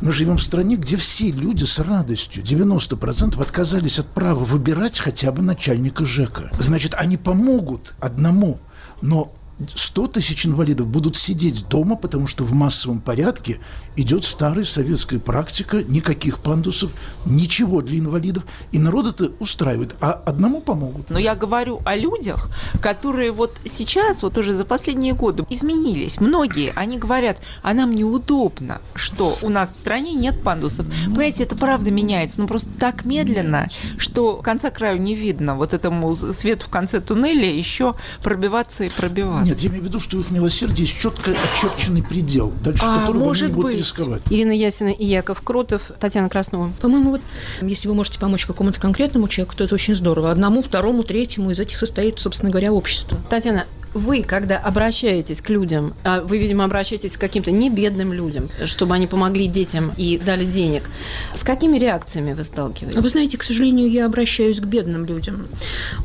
Мы 0.00 0.12
живем 0.12 0.38
в 0.38 0.42
стране, 0.42 0.76
где 0.76 0.96
все 0.96 1.30
люди 1.30 1.64
с 1.64 1.78
радостью, 1.78 2.42
90% 2.42 3.40
отказались 3.40 3.98
от 3.98 4.06
права 4.08 4.44
выбирать 4.44 4.98
хотя 4.98 5.32
бы 5.32 5.42
начальника 5.42 6.04
ЖЭКа. 6.04 6.50
Значит, 6.58 6.94
они 6.94 7.16
помогут 7.16 7.94
одному, 8.00 8.58
но 9.02 9.32
100 9.74 10.06
тысяч 10.08 10.44
инвалидов 10.44 10.86
будут 10.86 11.16
сидеть 11.16 11.66
дома, 11.68 11.96
потому 11.96 12.26
что 12.26 12.44
в 12.44 12.52
массовом 12.52 13.00
порядке 13.00 13.58
идет 13.96 14.24
старая 14.24 14.64
советская 14.64 15.18
практика, 15.18 15.82
никаких 15.82 16.40
пандусов, 16.40 16.90
ничего 17.24 17.80
для 17.80 17.98
инвалидов, 17.98 18.44
и 18.72 18.78
народ 18.78 19.06
это 19.06 19.32
устраивает, 19.40 19.96
а 20.00 20.12
одному 20.12 20.60
помогут. 20.60 21.08
Но 21.08 21.18
я 21.18 21.34
говорю 21.34 21.80
о 21.86 21.96
людях, 21.96 22.50
которые 22.82 23.32
вот 23.32 23.60
сейчас, 23.64 24.22
вот 24.22 24.36
уже 24.36 24.54
за 24.54 24.66
последние 24.66 25.14
годы 25.14 25.46
изменились. 25.48 26.20
Многие, 26.20 26.72
они 26.76 26.98
говорят, 26.98 27.38
а 27.62 27.72
нам 27.72 27.92
неудобно, 27.92 28.82
что 28.94 29.38
у 29.40 29.48
нас 29.48 29.72
в 29.72 29.76
стране 29.76 30.12
нет 30.12 30.42
пандусов. 30.42 30.86
Понимаете, 31.06 31.44
это 31.44 31.56
правда 31.56 31.90
меняется, 31.90 32.42
но 32.42 32.46
просто 32.46 32.68
так 32.78 33.06
медленно, 33.06 33.68
что 33.96 34.36
конца 34.36 34.70
краю 34.70 35.00
не 35.00 35.14
видно. 35.14 35.54
Вот 35.54 35.72
этому 35.72 36.14
свету 36.14 36.66
в 36.66 36.68
конце 36.68 37.00
туннеля 37.00 37.50
еще 37.50 37.94
пробиваться 38.22 38.84
и 38.84 38.90
пробиваться. 38.90 39.45
Нет, 39.46 39.58
я 39.60 39.68
имею 39.68 39.82
в 39.82 39.86
виду, 39.86 40.00
что 40.00 40.16
у 40.16 40.20
их 40.20 40.30
милосердия 40.30 40.82
есть 40.82 40.98
четко 41.00 41.32
очерченный 41.32 42.02
предел, 42.02 42.52
дальше 42.64 42.82
А, 42.84 43.00
которого 43.00 43.24
может 43.24 43.42
они 43.44 43.50
не 43.52 43.54
будут 43.54 43.70
быть. 43.70 43.78
рисковать. 43.80 44.22
Ирина 44.30 44.52
Ясина 44.52 44.88
и 44.88 45.04
Яков 45.04 45.40
Крутов, 45.42 45.90
Татьяна 46.00 46.28
Краснова. 46.28 46.72
По-моему, 46.80 47.12
вот 47.12 47.20
если 47.62 47.88
вы 47.88 47.94
можете 47.94 48.18
помочь 48.18 48.44
какому-то 48.46 48.80
конкретному 48.80 49.28
человеку, 49.28 49.56
то 49.56 49.64
это 49.64 49.74
очень 49.74 49.94
здорово. 49.94 50.30
Одному, 50.30 50.62
второму, 50.62 51.02
третьему 51.04 51.50
из 51.50 51.60
этих 51.60 51.78
состоит, 51.78 52.18
собственно 52.18 52.50
говоря, 52.50 52.72
общество. 52.72 53.18
Татьяна, 53.30 53.66
вы, 53.96 54.22
когда 54.22 54.58
обращаетесь 54.58 55.40
к 55.40 55.48
людям, 55.50 55.94
а 56.04 56.20
вы, 56.20 56.38
видимо, 56.38 56.64
обращаетесь 56.64 57.16
к 57.16 57.20
каким-то 57.20 57.50
не 57.50 57.70
бедным 57.70 58.12
людям, 58.12 58.50
чтобы 58.66 58.94
они 58.94 59.06
помогли 59.06 59.46
детям 59.46 59.92
и 59.96 60.18
дали 60.18 60.44
денег, 60.44 60.90
с 61.34 61.42
какими 61.42 61.78
реакциями 61.78 62.34
вы 62.34 62.44
сталкиваетесь? 62.44 63.00
Вы 63.00 63.08
знаете, 63.08 63.38
к 63.38 63.42
сожалению, 63.42 63.90
я 63.90 64.06
обращаюсь 64.06 64.60
к 64.60 64.64
бедным 64.64 65.06
людям. 65.06 65.48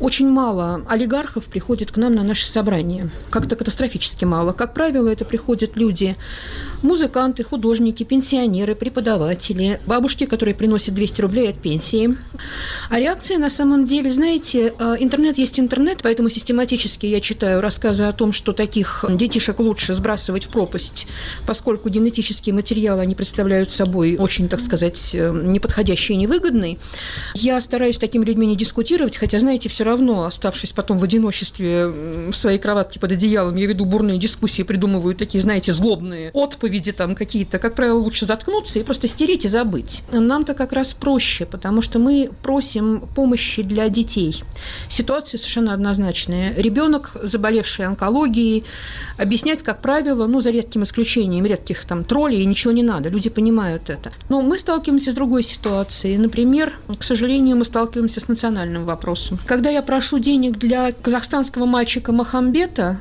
Очень 0.00 0.30
мало 0.30 0.82
олигархов 0.88 1.44
приходит 1.46 1.92
к 1.92 1.96
нам 1.96 2.14
на 2.14 2.22
наши 2.22 2.50
собрания. 2.50 3.10
Как-то 3.30 3.56
катастрофически 3.56 4.24
мало. 4.24 4.52
Как 4.52 4.74
правило, 4.74 5.08
это 5.08 5.24
приходят 5.24 5.76
люди, 5.76 6.16
музыканты, 6.82 7.44
художники, 7.44 8.02
пенсионеры, 8.04 8.74
преподаватели, 8.74 9.80
бабушки, 9.86 10.24
которые 10.26 10.54
приносят 10.54 10.94
200 10.94 11.20
рублей 11.20 11.50
от 11.50 11.60
пенсии. 11.60 12.16
А 12.90 12.98
реакция 12.98 13.38
на 13.38 13.50
самом 13.50 13.84
деле, 13.84 14.12
знаете, 14.12 14.74
э, 14.78 14.96
интернет 14.98 15.38
есть 15.38 15.60
интернет, 15.60 15.98
поэтому 16.02 16.28
систематически 16.28 17.06
я 17.06 17.20
читаю 17.20 17.60
рассказы 17.60 17.81
о 17.84 18.12
том, 18.12 18.32
что 18.32 18.52
таких 18.52 19.04
детишек 19.08 19.58
лучше 19.58 19.94
сбрасывать 19.94 20.44
в 20.44 20.48
пропасть, 20.48 21.06
поскольку 21.46 21.88
генетические 21.88 22.54
материалы 22.54 23.02
они 23.02 23.14
представляют 23.14 23.70
собой 23.70 24.16
очень, 24.16 24.48
так 24.48 24.60
сказать, 24.60 25.10
э, 25.14 25.30
неподходящий 25.44 26.14
и 26.14 26.16
невыгодный. 26.16 26.78
Я 27.34 27.60
стараюсь 27.60 27.96
с 27.96 27.98
такими 27.98 28.24
людьми 28.24 28.46
не 28.46 28.56
дискутировать, 28.56 29.16
хотя, 29.16 29.38
знаете, 29.38 29.68
все 29.68 29.84
равно, 29.84 30.24
оставшись 30.24 30.72
потом 30.72 30.98
в 30.98 31.04
одиночестве 31.04 31.86
в 31.86 32.34
своей 32.34 32.58
кроватке 32.58 33.00
под 33.00 33.12
одеялом, 33.12 33.56
я 33.56 33.66
веду 33.66 33.84
бурные 33.84 34.18
дискуссии, 34.18 34.62
придумываю 34.62 35.14
такие, 35.14 35.40
знаете, 35.40 35.72
злобные 35.72 36.30
отповеди 36.32 36.92
там 36.92 37.14
какие-то. 37.14 37.58
Как 37.58 37.74
правило, 37.74 37.98
лучше 37.98 38.26
заткнуться 38.26 38.78
и 38.78 38.82
просто 38.82 39.08
стереть 39.08 39.44
и 39.44 39.48
забыть. 39.48 40.02
Нам-то 40.12 40.54
как 40.54 40.72
раз 40.72 40.94
проще, 40.94 41.46
потому 41.46 41.82
что 41.82 41.98
мы 41.98 42.30
просим 42.42 43.08
помощи 43.14 43.62
для 43.62 43.88
детей. 43.88 44.42
Ситуация 44.88 45.38
совершенно 45.38 45.72
однозначная. 45.74 46.54
Ребенок, 46.54 47.16
заболевший 47.22 47.71
заболевшие 47.72 47.86
онкологией, 47.86 48.64
объяснять, 49.18 49.62
как 49.62 49.80
правило, 49.80 50.26
ну, 50.26 50.40
за 50.40 50.50
редким 50.50 50.82
исключением 50.82 51.46
редких 51.46 51.84
там 51.84 52.04
троллей, 52.04 52.44
ничего 52.44 52.72
не 52.72 52.82
надо, 52.82 53.08
люди 53.08 53.30
понимают 53.30 53.90
это. 53.90 54.12
Но 54.28 54.42
мы 54.42 54.58
сталкиваемся 54.58 55.12
с 55.12 55.14
другой 55.14 55.42
ситуацией. 55.42 56.18
Например, 56.18 56.72
к 56.98 57.02
сожалению, 57.02 57.56
мы 57.56 57.64
сталкиваемся 57.64 58.20
с 58.20 58.28
национальным 58.28 58.84
вопросом. 58.84 59.38
Когда 59.46 59.70
я 59.70 59.82
прошу 59.82 60.18
денег 60.18 60.58
для 60.58 60.92
казахстанского 60.92 61.66
мальчика 61.66 62.12
Махамбета, 62.12 62.98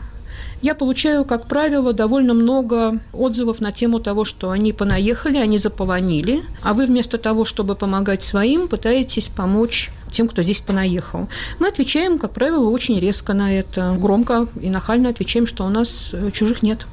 я 0.62 0.76
получаю, 0.76 1.26
как 1.26 1.48
правило, 1.48 1.92
довольно 1.92 2.36
много 2.36 3.00
отзывов 3.14 3.62
на 3.62 3.72
тему 3.72 4.00
того, 4.00 4.26
что 4.26 4.52
они 4.52 4.74
понаехали, 4.74 5.38
они 5.38 5.58
заполонили, 5.58 6.44
а 6.62 6.74
вы 6.74 6.86
вместо 6.86 7.18
того, 7.18 7.46
чтобы 7.46 7.76
помогать 7.76 8.22
своим, 8.22 8.68
пытаетесь 8.68 9.30
помочь 9.30 9.90
тем, 10.12 10.28
кто 10.28 10.42
здесь 10.44 10.62
понаехал. 10.62 11.28
Мы 11.60 11.68
отвечаем, 11.68 12.18
как 12.18 12.32
правило, 12.32 12.70
очень 12.70 13.00
резко 13.00 13.34
на 13.34 13.58
это, 13.58 13.96
громко 14.00 14.48
и 14.62 14.70
нахально 14.70 15.10
отвечаем, 15.10 15.48
что 15.48 15.66
у 15.66 15.70
нас 15.70 16.12
э, 16.14 16.32
чужих 16.32 16.62
нет. 16.62 16.86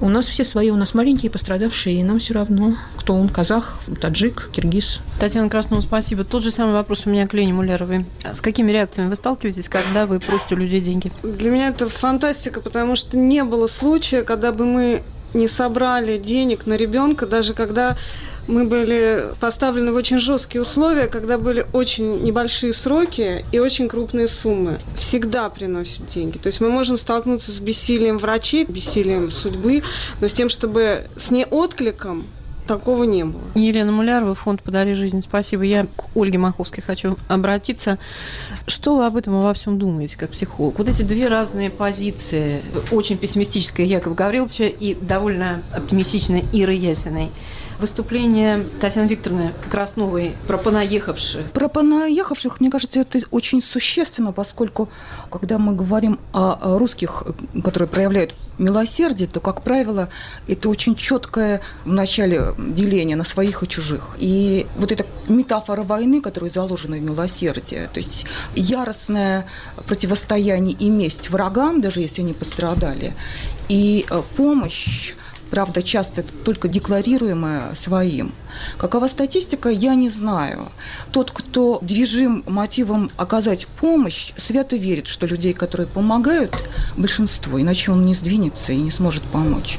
У 0.00 0.08
нас 0.08 0.28
все 0.28 0.42
свои, 0.42 0.70
у 0.70 0.76
нас 0.76 0.94
маленькие 0.94 1.30
пострадавшие, 1.30 2.00
и 2.00 2.02
нам 2.02 2.18
все 2.18 2.34
равно, 2.34 2.76
кто 2.96 3.14
он, 3.14 3.28
казах, 3.28 3.78
таджик, 4.00 4.50
киргиз. 4.52 5.00
Татьяна 5.20 5.48
Краснова, 5.48 5.80
спасибо. 5.80 6.24
Тот 6.24 6.42
же 6.42 6.50
самый 6.50 6.72
вопрос 6.72 7.06
у 7.06 7.10
меня 7.10 7.28
к 7.28 7.34
Лене 7.34 7.52
Мулеровой. 7.52 8.06
С 8.24 8.40
какими 8.40 8.72
реакциями 8.72 9.10
вы 9.10 9.16
сталкиваетесь, 9.16 9.68
когда 9.68 10.06
вы 10.06 10.18
просите 10.18 10.54
у 10.54 10.58
людей 10.58 10.80
деньги? 10.80 11.12
Для 11.22 11.50
меня 11.50 11.68
это 11.68 11.88
фантастика, 11.88 12.60
потому 12.60 12.96
что 12.96 13.16
не 13.16 13.44
было 13.44 13.68
случая, 13.68 14.22
когда 14.22 14.50
бы 14.50 14.64
мы 14.64 15.02
не 15.34 15.48
собрали 15.48 16.18
денег 16.18 16.66
на 16.66 16.74
ребенка, 16.74 17.26
даже 17.26 17.54
когда 17.54 17.96
мы 18.46 18.66
были 18.66 19.26
поставлены 19.40 19.92
в 19.92 19.96
очень 19.96 20.18
жесткие 20.18 20.62
условия, 20.62 21.06
когда 21.06 21.38
были 21.38 21.66
очень 21.72 22.22
небольшие 22.22 22.72
сроки 22.72 23.44
и 23.52 23.58
очень 23.58 23.88
крупные 23.88 24.28
суммы. 24.28 24.78
Всегда 24.96 25.48
приносят 25.48 26.06
деньги. 26.06 26.38
То 26.38 26.48
есть 26.48 26.60
мы 26.60 26.70
можем 26.70 26.96
столкнуться 26.96 27.52
с 27.52 27.60
бессилием 27.60 28.18
врачей, 28.18 28.64
бессилием 28.64 29.30
судьбы, 29.30 29.82
но 30.20 30.28
с 30.28 30.32
тем, 30.32 30.48
чтобы 30.48 31.06
с 31.16 31.30
неоткликом 31.30 32.26
такого 32.66 33.04
не 33.04 33.24
было. 33.24 33.42
Елена 33.54 33.92
Мулярова, 33.92 34.34
фонд 34.34 34.62
«Подари 34.62 34.94
жизнь». 34.94 35.22
Спасибо. 35.22 35.62
Я 35.62 35.86
к 35.96 36.16
Ольге 36.16 36.38
Маховской 36.38 36.82
хочу 36.82 37.16
обратиться. 37.28 37.98
Что 38.66 38.96
вы 38.96 39.06
об 39.06 39.16
этом 39.16 39.36
обо 39.36 39.52
всем 39.54 39.78
думаете, 39.78 40.16
как 40.16 40.30
психолог? 40.30 40.78
Вот 40.78 40.88
эти 40.88 41.02
две 41.02 41.28
разные 41.28 41.70
позиции. 41.70 42.62
Очень 42.90 43.18
пессимистическая 43.18 43.84
Якова 43.84 44.14
Гавриловича 44.14 44.64
и 44.64 44.94
довольно 44.94 45.62
оптимистичная 45.72 46.44
Ира 46.52 46.72
Ясиной 46.72 47.30
выступление 47.82 48.64
Татьяны 48.80 49.08
Викторовны 49.08 49.52
Красновой 49.70 50.36
про 50.46 50.56
понаехавших. 50.56 51.50
Про 51.50 51.68
понаехавших, 51.68 52.60
мне 52.60 52.70
кажется, 52.70 53.00
это 53.00 53.18
очень 53.30 53.60
существенно, 53.60 54.32
поскольку, 54.32 54.88
когда 55.30 55.58
мы 55.58 55.74
говорим 55.74 56.18
о 56.32 56.78
русских, 56.78 57.24
которые 57.62 57.88
проявляют 57.88 58.34
милосердие, 58.58 59.28
то, 59.28 59.40
как 59.40 59.62
правило, 59.62 60.08
это 60.46 60.68
очень 60.68 60.94
четкое 60.94 61.60
в 61.84 61.92
начале 61.92 62.54
деление 62.56 63.16
на 63.16 63.24
своих 63.24 63.62
и 63.62 63.68
чужих. 63.68 64.16
И 64.18 64.66
вот 64.76 64.92
эта 64.92 65.04
метафора 65.28 65.82
войны, 65.82 66.20
которая 66.20 66.50
заложена 66.50 66.96
в 66.96 67.00
милосердие, 67.00 67.88
то 67.92 67.98
есть 67.98 68.26
яростное 68.54 69.46
противостояние 69.86 70.76
и 70.78 70.88
месть 70.88 71.30
врагам, 71.30 71.80
даже 71.80 72.00
если 72.00 72.22
они 72.22 72.32
пострадали, 72.32 73.14
и 73.68 74.06
э, 74.08 74.22
помощь 74.36 75.14
правда, 75.52 75.82
часто 75.82 76.22
только 76.22 76.66
декларируемое 76.66 77.74
своим. 77.74 78.32
Какова 78.76 79.08
статистика, 79.08 79.68
я 79.68 79.94
не 79.94 80.10
знаю. 80.10 80.68
Тот, 81.10 81.30
кто 81.30 81.78
движим 81.82 82.42
мотивом 82.46 83.10
оказать 83.16 83.66
помощь, 83.66 84.32
свято 84.36 84.76
верит, 84.76 85.06
что 85.06 85.26
людей, 85.26 85.52
которые 85.52 85.86
помогают, 85.86 86.56
большинство, 86.96 87.60
иначе 87.60 87.92
он 87.92 88.04
не 88.04 88.14
сдвинется 88.14 88.72
и 88.72 88.80
не 88.80 88.90
сможет 88.90 89.22
помочь. 89.24 89.78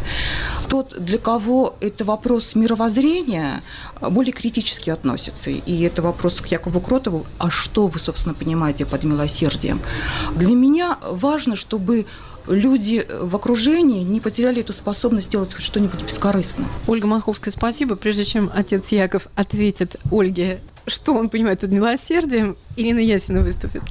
Тот, 0.70 0.96
для 0.98 1.18
кого 1.18 1.76
это 1.82 2.06
вопрос 2.06 2.56
мировоззрения, 2.56 3.62
более 4.02 4.34
критически 4.34 4.90
относится. 4.90 5.52
И 5.52 5.82
это 5.82 6.02
вопрос 6.02 6.42
к 6.42 6.48
Якову 6.48 6.80
Кротову, 6.80 7.26
а 7.38 7.50
что 7.50 7.88
вы, 7.88 8.00
собственно, 8.00 8.34
понимаете 8.34 8.86
под 8.86 9.04
милосердием? 9.04 9.82
Для 10.36 10.56
меня 10.56 10.98
важно, 11.02 11.56
чтобы 11.56 12.06
люди 12.48 13.08
в 13.10 13.36
окружении 13.36 14.04
не 14.04 14.20
потеряли 14.20 14.62
эту 14.62 14.74
способность 14.74 15.30
делать 15.30 15.54
хоть 15.54 15.64
что-нибудь 15.64 16.02
бескорыстно. 16.02 16.66
Ольга 16.88 17.08
Маховская, 17.08 17.52
спасибо. 17.52 17.96
Прежде 17.96 18.24
чем 18.24 18.52
отец 18.64 18.90
Яков 18.92 19.28
ответит 19.36 19.98
Ольге, 20.12 20.62
что 20.88 21.14
он 21.14 21.30
понимает 21.30 21.60
под 21.60 21.72
милосердием, 21.72 22.58
Ирина 22.76 23.00
Ясина 23.00 23.42
выступит. 23.42 23.84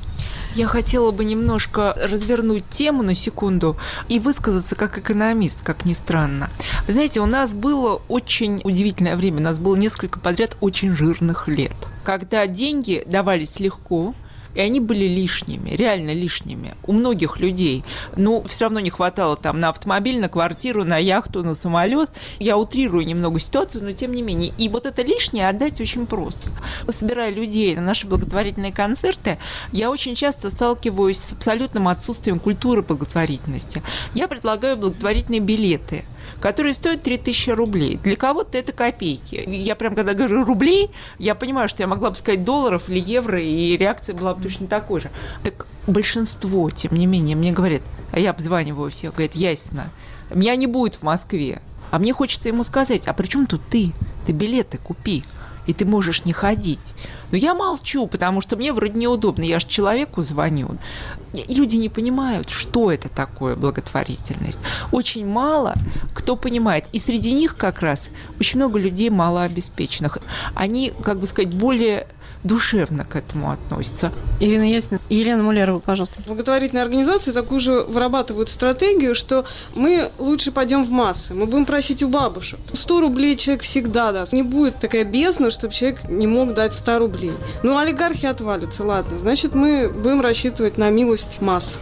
Я 0.54 0.66
хотела 0.66 1.10
бы 1.12 1.24
немножко 1.24 1.94
развернуть 1.96 2.68
тему 2.68 3.02
на 3.02 3.14
секунду 3.14 3.78
и 4.08 4.18
высказаться 4.18 4.74
как 4.74 4.98
экономист, 4.98 5.62
как 5.62 5.86
ни 5.86 5.94
странно. 5.94 6.50
Вы 6.86 6.92
знаете, 6.92 7.20
у 7.20 7.26
нас 7.26 7.54
было 7.54 8.02
очень 8.08 8.60
удивительное 8.62 9.16
время, 9.16 9.38
у 9.38 9.42
нас 9.42 9.58
было 9.58 9.76
несколько 9.76 10.18
подряд 10.18 10.56
очень 10.60 10.94
жирных 10.94 11.48
лет, 11.48 11.72
когда 12.04 12.46
деньги 12.46 13.02
давались 13.06 13.60
легко, 13.60 14.14
и 14.54 14.60
они 14.60 14.80
были 14.80 15.04
лишними, 15.04 15.70
реально 15.70 16.12
лишними 16.12 16.74
у 16.84 16.92
многих 16.92 17.38
людей. 17.38 17.84
Но 18.16 18.42
все 18.42 18.66
равно 18.66 18.80
не 18.80 18.90
хватало 18.90 19.36
там 19.36 19.60
на 19.60 19.68
автомобиль, 19.68 20.20
на 20.20 20.28
квартиру, 20.28 20.84
на 20.84 20.98
яхту, 20.98 21.42
на 21.42 21.54
самолет. 21.54 22.10
Я 22.38 22.56
утрирую 22.56 23.06
немного 23.06 23.38
ситуацию, 23.38 23.84
но 23.84 23.92
тем 23.92 24.12
не 24.12 24.22
менее. 24.22 24.52
И 24.58 24.68
вот 24.68 24.86
это 24.86 25.02
лишнее 25.02 25.48
отдать 25.48 25.80
очень 25.80 26.06
просто. 26.06 26.48
Собирая 26.88 27.30
людей 27.30 27.74
на 27.76 27.82
наши 27.82 28.06
благотворительные 28.06 28.72
концерты, 28.72 29.38
я 29.72 29.90
очень 29.90 30.14
часто 30.14 30.50
сталкиваюсь 30.50 31.18
с 31.18 31.32
абсолютным 31.32 31.88
отсутствием 31.88 32.38
культуры 32.38 32.82
благотворительности. 32.82 33.82
Я 34.14 34.28
предлагаю 34.28 34.76
благотворительные 34.76 35.40
билеты– 35.40 36.04
которые 36.42 36.74
стоят 36.74 37.02
3000 37.02 37.50
рублей. 37.50 38.00
Для 38.02 38.16
кого-то 38.16 38.58
это 38.58 38.72
копейки. 38.72 39.44
Я 39.46 39.76
прям, 39.76 39.94
когда 39.94 40.12
говорю 40.12 40.44
рублей, 40.44 40.90
я 41.18 41.36
понимаю, 41.36 41.68
что 41.68 41.84
я 41.84 41.86
могла 41.86 42.10
бы 42.10 42.16
сказать 42.16 42.44
долларов 42.44 42.88
или 42.88 42.98
евро, 42.98 43.40
и 43.40 43.76
реакция 43.76 44.14
была 44.14 44.34
бы 44.34 44.42
точно 44.42 44.66
такой 44.66 45.00
же. 45.00 45.10
Так 45.44 45.66
большинство, 45.86 46.68
тем 46.70 46.94
не 46.94 47.06
менее, 47.06 47.36
мне 47.36 47.52
говорят, 47.52 47.82
а 48.10 48.18
я 48.18 48.30
обзваниваю 48.30 48.90
всех, 48.90 49.12
говорят, 49.14 49.34
ясно, 49.34 49.90
меня 50.34 50.56
не 50.56 50.66
будет 50.66 50.96
в 50.96 51.02
Москве. 51.04 51.62
А 51.92 52.00
мне 52.00 52.12
хочется 52.12 52.48
ему 52.48 52.64
сказать, 52.64 53.06
а 53.06 53.12
при 53.12 53.28
чем 53.28 53.46
тут 53.46 53.60
ты? 53.70 53.92
Ты 54.26 54.32
билеты 54.32 54.78
купи 54.78 55.24
и 55.66 55.72
ты 55.72 55.84
можешь 55.84 56.24
не 56.24 56.32
ходить. 56.32 56.94
Но 57.30 57.38
я 57.38 57.54
молчу, 57.54 58.06
потому 58.06 58.40
что 58.40 58.56
мне 58.56 58.72
вроде 58.72 58.98
неудобно. 58.98 59.42
Я 59.42 59.58
же 59.58 59.66
человеку 59.66 60.22
звоню. 60.22 60.76
И 61.32 61.54
люди 61.54 61.76
не 61.76 61.88
понимают, 61.88 62.50
что 62.50 62.90
это 62.90 63.08
такое 63.08 63.56
благотворительность. 63.56 64.58
Очень 64.90 65.26
мало 65.26 65.74
кто 66.14 66.36
понимает. 66.36 66.86
И 66.92 66.98
среди 66.98 67.32
них 67.32 67.56
как 67.56 67.80
раз 67.80 68.10
очень 68.38 68.58
много 68.58 68.78
людей 68.78 69.10
малообеспеченных. 69.10 70.18
Они, 70.54 70.92
как 71.02 71.18
бы 71.18 71.26
сказать, 71.26 71.54
более 71.54 72.06
душевно 72.42 73.04
к 73.04 73.16
этому 73.16 73.50
относятся. 73.50 74.12
Ирина 74.40 74.68
Ясина. 74.68 75.00
Елена 75.08 75.42
Мулярова, 75.42 75.78
пожалуйста. 75.78 76.20
Благотворительные 76.26 76.82
организации 76.82 77.32
такую 77.32 77.60
же 77.60 77.82
вырабатывают 77.82 78.50
стратегию, 78.50 79.14
что 79.14 79.44
мы 79.74 80.10
лучше 80.18 80.52
пойдем 80.52 80.84
в 80.84 80.90
массы, 80.90 81.34
мы 81.34 81.46
будем 81.46 81.66
просить 81.66 82.02
у 82.02 82.08
бабушек. 82.08 82.58
100 82.72 83.00
рублей 83.00 83.36
человек 83.36 83.62
всегда 83.62 84.12
даст. 84.12 84.32
Не 84.32 84.42
будет 84.42 84.78
такая 84.80 85.04
бездна, 85.04 85.50
чтобы 85.50 85.72
человек 85.72 86.08
не 86.08 86.26
мог 86.26 86.54
дать 86.54 86.74
100 86.74 86.98
рублей. 86.98 87.32
Ну, 87.62 87.78
олигархи 87.78 88.26
отвалятся, 88.26 88.84
ладно. 88.84 89.18
Значит, 89.18 89.54
мы 89.54 89.88
будем 89.88 90.20
рассчитывать 90.20 90.78
на 90.78 90.90
милость 90.90 91.40
масс. 91.40 91.78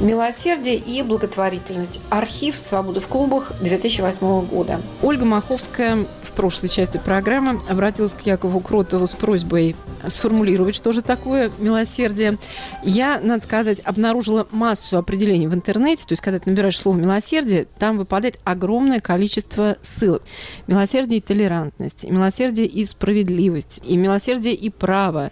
Милосердие 0.00 0.76
и 0.76 1.02
благотворительность. 1.02 2.00
Архив 2.08 2.58
«Свободы 2.58 3.00
в 3.00 3.06
клубах» 3.06 3.52
2008 3.60 4.46
года. 4.46 4.80
Ольга 5.02 5.26
Маховская 5.26 5.96
в 5.96 6.32
прошлой 6.32 6.70
части 6.70 6.96
программы 6.96 7.60
обратилась 7.68 8.14
к 8.14 8.22
Якову 8.22 8.60
Кротову 8.60 9.06
с 9.06 9.12
просьбой 9.12 9.76
сформулировать, 10.08 10.74
что 10.74 10.92
же 10.92 11.02
такое 11.02 11.50
милосердие. 11.58 12.38
Я, 12.82 13.20
надо 13.22 13.44
сказать, 13.44 13.80
обнаружила 13.84 14.46
массу 14.50 14.98
определений 14.98 15.46
в 15.46 15.54
интернете. 15.54 16.04
То 16.06 16.12
есть, 16.12 16.22
когда 16.22 16.38
ты 16.38 16.50
набираешь 16.50 16.78
слово 16.78 16.96
«милосердие», 16.96 17.66
там 17.78 17.98
выпадает 17.98 18.38
огромное 18.44 19.00
количество 19.00 19.76
ссылок. 19.82 20.22
Милосердие 20.66 21.18
и 21.18 21.20
толерантность, 21.20 22.04
милосердие 22.04 22.66
и 22.66 22.84
справедливость, 22.84 23.80
и 23.84 23.96
милосердие 23.96 24.54
и 24.54 24.70
право, 24.70 25.30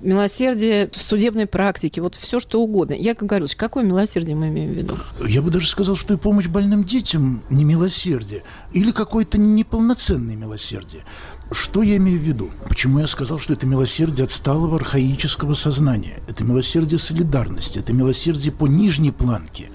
милосердие 0.00 0.88
в 0.92 1.00
судебной 1.00 1.46
практике, 1.46 2.00
вот 2.00 2.16
все 2.16 2.40
что 2.40 2.60
угодно. 2.60 2.94
Яков 2.94 3.28
Гаврилович, 3.28 3.56
какое 3.56 3.84
милосердие 3.84 4.36
мы 4.36 4.48
имеем 4.48 4.72
в 4.72 4.76
виду? 4.76 4.98
Я 5.26 5.42
бы 5.42 5.50
даже 5.50 5.68
сказал, 5.68 5.96
что 5.96 6.14
и 6.14 6.16
помощь 6.16 6.46
больным 6.46 6.84
детям 6.84 7.42
не 7.50 7.64
милосердие, 7.64 8.42
или 8.72 8.90
какое-то 8.90 9.38
неполноценное 9.38 10.36
милосердие. 10.36 11.04
Что 11.50 11.82
я 11.82 11.96
имею 11.96 12.18
в 12.18 12.22
виду? 12.22 12.50
Почему 12.68 12.98
я 12.98 13.06
сказал, 13.06 13.38
что 13.38 13.54
это 13.54 13.66
милосердие 13.66 14.24
отсталого 14.24 14.76
архаического 14.76 15.54
сознания? 15.54 16.22
Это 16.28 16.44
милосердие 16.44 16.98
солидарности, 16.98 17.78
это 17.78 17.94
милосердие 17.94 18.52
по 18.52 18.66
нижней 18.66 19.12
планке, 19.12 19.70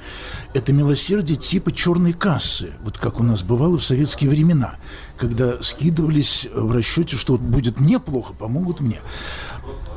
это 0.54 0.72
милосердие 0.72 1.36
типа 1.36 1.72
черной 1.72 2.14
кассы, 2.14 2.74
вот 2.84 3.00
как 3.00 3.20
у 3.20 3.24
нас 3.24 3.42
бывало 3.42 3.80
в 3.80 3.84
советские 3.84 4.30
времена, 4.30 4.76
когда 5.18 5.64
скидывались 5.64 6.48
в 6.54 6.72
расчете, 6.72 7.16
что 7.16 7.38
будет 7.38 7.80
мне 7.80 8.00
плохо, 8.00 8.34
помогут 8.34 8.80
мне. 8.80 9.02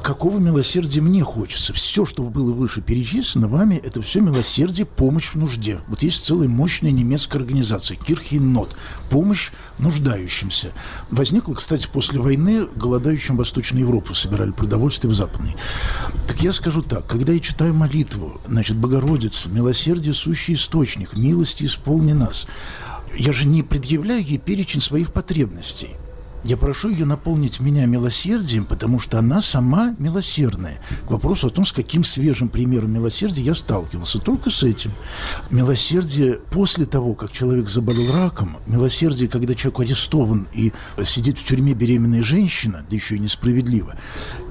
Какого 0.07 0.39
милосердия 0.39 1.01
мне 1.01 1.25
хочется? 1.25 1.73
Все, 1.73 2.05
что 2.05 2.23
было 2.23 2.53
выше 2.53 2.81
перечислено 2.81 3.49
вами, 3.49 3.75
это 3.75 4.01
все 4.03 4.21
милосердие, 4.21 4.87
помощь 4.87 5.31
в 5.31 5.35
нужде. 5.35 5.81
Вот 5.89 6.01
есть 6.05 6.25
целая 6.25 6.49
мощная 6.49 6.93
немецкая 6.93 7.41
организация 7.41 7.97
Кирхенот, 7.97 8.77
помощь 9.11 9.51
нуждающимся. 9.81 10.71
Возникла, 11.11 11.55
кстати, 11.55 11.89
после 11.93 12.21
войны 12.21 12.69
голодающим 12.77 13.37
Восточной 13.37 13.81
Европы 13.81 14.15
собирали 14.15 14.53
продовольствие 14.53 15.11
в 15.11 15.15
Западной. 15.17 15.57
Так 16.29 16.41
я 16.41 16.53
скажу 16.53 16.83
так, 16.83 17.05
когда 17.09 17.33
я 17.33 17.41
читаю 17.41 17.75
молитву, 17.75 18.41
значит, 18.47 18.77
Богородица, 18.77 19.49
милосердие, 19.49 20.15
сущий 20.15 20.55
источник, 20.55 21.17
милости 21.17 21.65
исполни 21.65 22.13
нас, 22.13 22.47
я 23.19 23.33
же 23.33 23.45
не 23.45 23.65
предъявляю 23.65 24.23
ей 24.23 24.39
перечень 24.39 24.81
своих 24.81 25.13
потребностей– 25.13 25.97
я 26.47 26.57
прошу 26.57 26.91
ее 26.91 27.05
наполнить 27.05 27.59
меня 27.59 27.87
милосердием, 27.87 28.65
потому 28.65 29.01
что 29.01 29.19
она 29.19 29.43
сама 29.43 29.97
милосердная. 29.99 30.81
К 31.07 31.11
вопросу 31.11 31.49
о 31.49 31.51
том, 31.51 31.67
с 31.67 31.73
каким 31.73 32.05
свежим 32.05 32.49
примером 32.49 32.93
милосердия 32.93 33.43
я 33.43 33.55
сталкивался. 33.55 34.21
Только 34.21 34.51
с 34.51 34.63
этим. 34.63 34.93
Милосердие 35.51 36.39
после 36.51 36.87
того, 36.87 37.15
как 37.15 37.33
человек 37.33 37.69
заболел 37.69 38.13
раком, 38.13 38.59
милосердие, 38.67 39.29
когда 39.29 39.55
человек 39.55 39.81
арестован 39.81 40.47
и 40.53 40.73
сидит 41.05 41.39
в 41.39 41.45
тюрьме 41.45 41.75
беременная 41.75 42.23
женщина, 42.23 42.85
да 42.89 42.95
еще 42.97 43.17
и 43.17 43.19
несправедливо, 43.19 43.97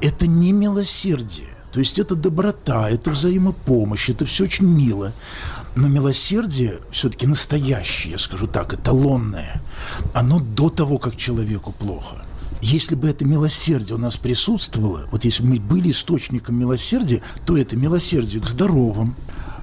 это 0.02 0.28
не 0.28 0.52
милосердие. 0.52 1.48
То 1.72 1.80
есть 1.80 2.00
это 2.00 2.16
доброта, 2.16 2.90
это 2.90 3.12
взаимопомощь, 3.12 4.10
это 4.10 4.26
все 4.26 4.46
очень 4.46 4.66
мило. 4.66 5.14
Но 5.76 5.90
милосердие 5.90 6.80
все-таки 6.90 7.28
настоящее, 7.28 8.14
я 8.14 8.18
скажу 8.18 8.48
так, 8.48 8.74
эталонное, 8.74 9.62
оно 10.14 10.40
до 10.40 10.70
того, 10.70 10.98
как 10.98 11.18
человеку 11.18 11.74
плохо. 11.74 12.26
Если 12.62 12.96
бы 12.96 13.10
это 13.10 13.26
милосердие 13.26 13.96
у 13.96 14.00
нас 14.00 14.16
присутствовало, 14.16 15.08
вот 15.12 15.26
если 15.26 15.44
бы 15.44 15.50
мы 15.50 15.60
были 15.60 15.92
источником 15.92 16.58
милосердия, 16.58 17.22
то 17.46 17.58
это 17.58 17.76
милосердие 17.76 18.42
к 18.42 18.48
здоровым, 18.48 19.16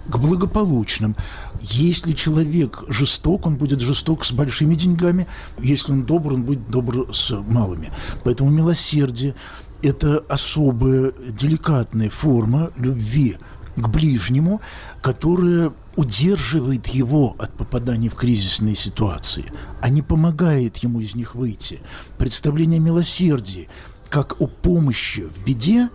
к 0.06 0.18
благополучным. 0.18 1.16
Если 1.60 2.12
человек 2.12 2.84
жесток, 2.88 3.46
он 3.46 3.56
будет 3.56 3.80
жесток 3.80 4.24
с 4.24 4.32
большими 4.32 4.74
деньгами. 4.74 5.26
Если 5.58 5.92
он 5.92 6.04
добр, 6.04 6.34
он 6.34 6.42
будет 6.42 6.68
добр 6.68 7.14
с 7.14 7.30
малыми. 7.30 7.90
Поэтому 8.22 8.50
милосердие– 8.50 9.34
это 9.82 10.18
особая 10.28 11.12
деликатная 11.28 12.10
форма 12.10 12.70
любви 12.76 13.38
к 13.76 13.88
ближнему, 13.88 14.60
которая 15.00 15.72
удерживает 15.96 16.86
его 16.88 17.36
от 17.38 17.56
попадания 17.56 18.08
в 18.08 18.14
кризисные 18.14 18.74
ситуации, 18.74 19.52
а 19.80 19.88
не 19.88 20.02
помогает 20.02 20.78
ему 20.78 21.00
из 21.00 21.14
них 21.14 21.34
выйти. 21.34 21.80
Представление 22.18 22.78
о 22.78 22.82
милосердии, 22.82 23.68
как 24.08 24.40
о 24.40 24.46
помощи 24.46 25.20
в 25.20 25.44
беде, 25.44 25.90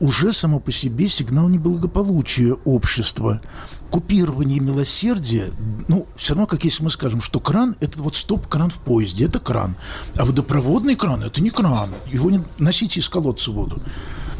уже 0.00 0.32
само 0.32 0.58
по 0.58 0.72
себе 0.72 1.06
сигнал 1.06 1.48
неблагополучия 1.48 2.54
общества. 2.64 3.40
Купирование 3.90 4.58
милосердия, 4.58 5.52
ну, 5.86 6.08
все 6.16 6.34
равно, 6.34 6.46
как 6.46 6.64
если 6.64 6.82
мы 6.82 6.90
скажем, 6.90 7.20
что 7.20 7.38
кран– 7.40 7.76
это 7.80 8.02
вот 8.02 8.16
стоп-кран 8.16 8.70
в 8.70 8.78
поезде, 8.78 9.26
это 9.26 9.38
кран. 9.38 9.76
А 10.16 10.24
водопроводный 10.24 10.96
кран– 10.96 11.22
это 11.24 11.42
не 11.42 11.50
кран. 11.50 11.90
Его 12.10 12.30
не 12.30 12.42
носите 12.58 12.98
из 13.00 13.08
колодца 13.08 13.52
воду. 13.52 13.80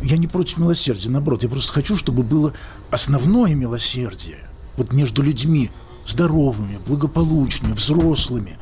Я 0.03 0.17
не 0.17 0.27
против 0.27 0.59
милосердия, 0.59 1.11
наоборот, 1.11 1.45
я 1.45 1.49
просто 1.49 1.73
хочу, 1.73 1.97
чтобы 1.97 2.23
было 2.23 2.55
основное 2.91 3.55
милосердие– 3.55 4.39
вот 4.77 4.93
между 4.93 5.23
людьми 5.23 5.71
здоровыми, 6.07 6.79
благополучными, 6.87 7.73
взрослыми. 7.73 8.59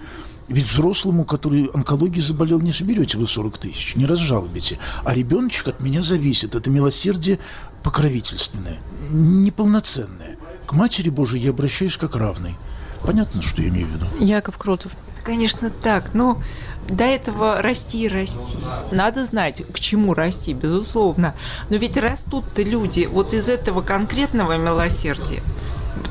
Ведь 0.49 0.67
взрослому, 0.67 1.25
который 1.25 1.67
онкологией 1.73 2.23
заболел, 2.23 2.61
не 2.61 2.73
соберете 2.73 3.19
вы 3.19 3.29
40 3.29 3.59
тысяч, 3.59 3.95
не 3.95 4.05
разжалобите. 4.05 4.79
А 5.05 5.15
ребеночек 5.15 5.69
от 5.69 5.81
меня 5.81 6.03
зависит. 6.03 6.57
Это 6.57 6.71
милосердие 6.71 7.39
покровительственное, 7.85 8.81
неполноценное. 9.11 10.39
К 10.67 10.73
Матери 10.73 11.09
Божией 11.09 11.45
я 11.45 11.51
обращаюсь 11.51 11.97
как 11.97 12.17
равный. 12.17 12.57
Понятно, 13.03 13.43
что 13.43 13.63
я 13.63 13.69
имею 13.69 13.87
в 13.87 13.91
виду? 13.91 14.07
Яков 14.19 14.59
Крутов. 14.59 14.93
Конечно, 15.23 15.71
так. 15.71 16.15
Но 16.15 16.43
до 16.89 17.05
этого 17.05 17.63
расти 17.63 18.05
и 18.05 18.09
расти. 18.09 18.57
Надо 18.91 19.27
знать, 19.27 19.63
к 19.73 19.79
чему 19.79 20.15
расти, 20.15 20.53
безусловно. 20.53 21.35
Но 21.69 21.77
ведь 21.77 21.97
растут-то 21.97 22.63
люди 22.63 23.09
вот 23.11 23.35
из 23.35 23.49
этого 23.49 23.83
конкретного 23.83 24.57
милосердия 24.57 25.43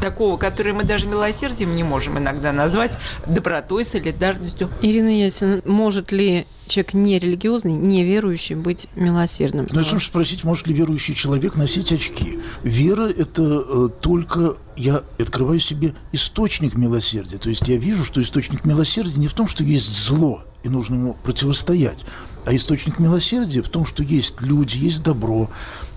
такого, 0.02 0.38
которое 0.38 0.74
мы 0.74 0.84
даже 0.84 1.06
милосердием 1.06 1.76
не 1.76 1.84
можем 1.84 2.18
иногда 2.18 2.52
назвать, 2.52 2.98
добротой, 3.26 3.86
солидарностью. 3.86 4.70
Ирина 4.82 5.10
Ясин, 5.10 5.62
может 5.66 6.12
ли 6.12 6.46
человек 6.68 6.94
нерелигиозный, 6.94 7.74
неверующий 7.74 8.56
быть 8.56 8.88
милосердным? 8.96 9.68
Ну, 9.72 9.80
если 9.80 9.98
спросить, 9.98 10.44
может 10.44 10.68
ли 10.68 10.74
верующий 10.74 11.16
человек 11.16 11.56
носить 11.56 11.92
очки? 11.92 12.40
Вера– 12.64 13.10
это 13.18 13.64
э, 13.68 13.90
только 14.02 14.56
я 14.78 15.04
открываю 15.18 15.60
себе 15.60 15.94
источник 16.12 16.76
милосердия. 16.76 17.38
То 17.38 17.50
есть 17.50 17.68
я 17.68 17.78
вижу, 17.78 18.06
что 18.06 18.22
источник 18.22 18.66
милосердия 18.66 19.20
не 19.20 19.28
в 19.28 19.34
том, 19.34 19.48
что 19.48 19.64
есть 19.64 19.94
зло, 19.94 20.44
и 20.64 20.70
нужно 20.70 20.96
ему 20.96 21.18
противостоять, 21.24 22.06
а 22.46 22.56
источник 22.56 23.00
милосердия 23.00 23.62
в 23.62 23.70
том, 23.70 23.86
что 23.86 24.04
есть 24.04 24.42
люди, 24.42 24.78
есть 24.78 25.04
добро. 25.04 25.50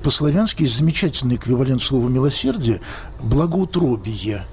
По-славянски 0.03 0.63
есть 0.63 0.77
замечательный 0.77 1.37
эквивалент 1.37 1.83
слова 1.83 2.09
«милосердие»– 2.09 2.81
«благоутробие». 3.21 4.45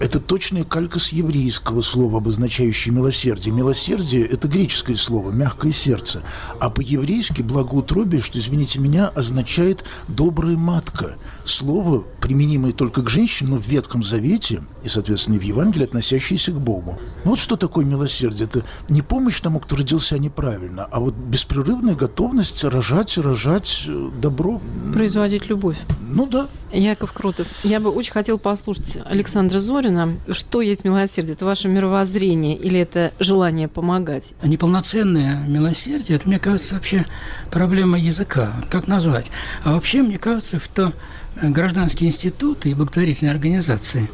Это 0.00 0.20
точная 0.20 0.64
калька 0.64 0.98
с 0.98 1.08
еврейского 1.08 1.80
слова, 1.80 2.18
обозначающего 2.18 2.94
милосердие. 2.94 3.54
Милосердие– 3.54 4.26
это 4.28 4.46
греческое 4.46 4.96
слово, 4.96 5.30
мягкое 5.30 5.72
сердце. 5.72 6.22
А 6.60 6.70
по-еврейски 6.70 7.42
благоутробие, 7.42 8.20
что, 8.20 8.38
извините 8.38 8.78
меня, 8.78 9.08
означает 9.08 9.84
«добрая 10.06 10.56
матка». 10.56 11.16
Слово, 11.44 12.04
применимое 12.20 12.72
только 12.72 13.02
к 13.02 13.10
женщине, 13.10 13.50
но 13.50 13.56
в 13.56 13.66
Ветхом 13.66 14.02
Завете 14.02 14.62
и, 14.82 14.88
соответственно, 14.88 15.36
и 15.36 15.38
в 15.38 15.42
Евангелии, 15.42 15.84
относящееся 15.84 16.52
к 16.52 16.60
Богу. 16.60 16.98
Вот 17.24 17.38
что 17.38 17.56
такое 17.56 17.84
милосердие. 17.84 18.46
Это 18.46 18.64
не 18.88 19.02
помощь 19.02 19.40
тому, 19.40 19.60
кто 19.60 19.76
родился 19.76 20.18
неправильно, 20.18 20.84
а 20.84 21.00
вот 21.00 21.14
беспрерывная 21.14 21.94
готовность 21.94 22.62
рожать, 22.64 23.18
рожать 23.18 23.84
э, 23.88 24.10
добро. 24.20 24.60
Производить 24.94 25.48
любовь. 25.48 25.78
Ну 26.10 26.26
да. 26.26 26.48
Яков 26.72 27.12
Крутов, 27.12 27.46
я 27.62 27.80
бы 27.80 27.90
очень 27.90 28.12
хотел 28.12 28.38
послушать 28.38 28.98
Александра 29.04 29.58
Зорина. 29.58 30.16
Что 30.30 30.62
есть 30.62 30.84
милосердие? 30.84 31.34
Это 31.34 31.44
ваше 31.44 31.68
мировоззрение 31.68 32.56
или 32.56 32.80
это 32.80 33.12
желание 33.20 33.68
помогать? 33.68 34.30
Неполноценное 34.42 35.46
милосердие, 35.46 36.16
это, 36.16 36.26
мне 36.28 36.38
кажется, 36.38 36.76
вообще 36.76 37.04
проблема 37.50 37.98
языка. 37.98 38.52
Как 38.70 38.88
назвать? 38.88 39.30
А 39.64 39.74
вообще, 39.74 40.02
мне 40.02 40.18
кажется, 40.18 40.58
что 40.58 40.94
гражданские 41.42 42.08
институты 42.08 42.70
и 42.70 42.74
благотворительные 42.74 43.32
организации, 43.32 44.10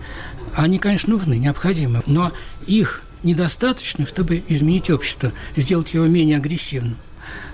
они, 0.57 0.79
конечно, 0.79 1.13
нужны, 1.13 1.35
необходимы, 1.39 2.03
но 2.07 2.33
их 2.67 3.03
недостаточно, 3.23 4.05
чтобы 4.07 4.43
изменить 4.49 4.91
общество, 4.91 5.33
сделать 5.57 5.95
его 5.95 6.07
менее 6.07 6.39
агрессивным. 6.39 6.97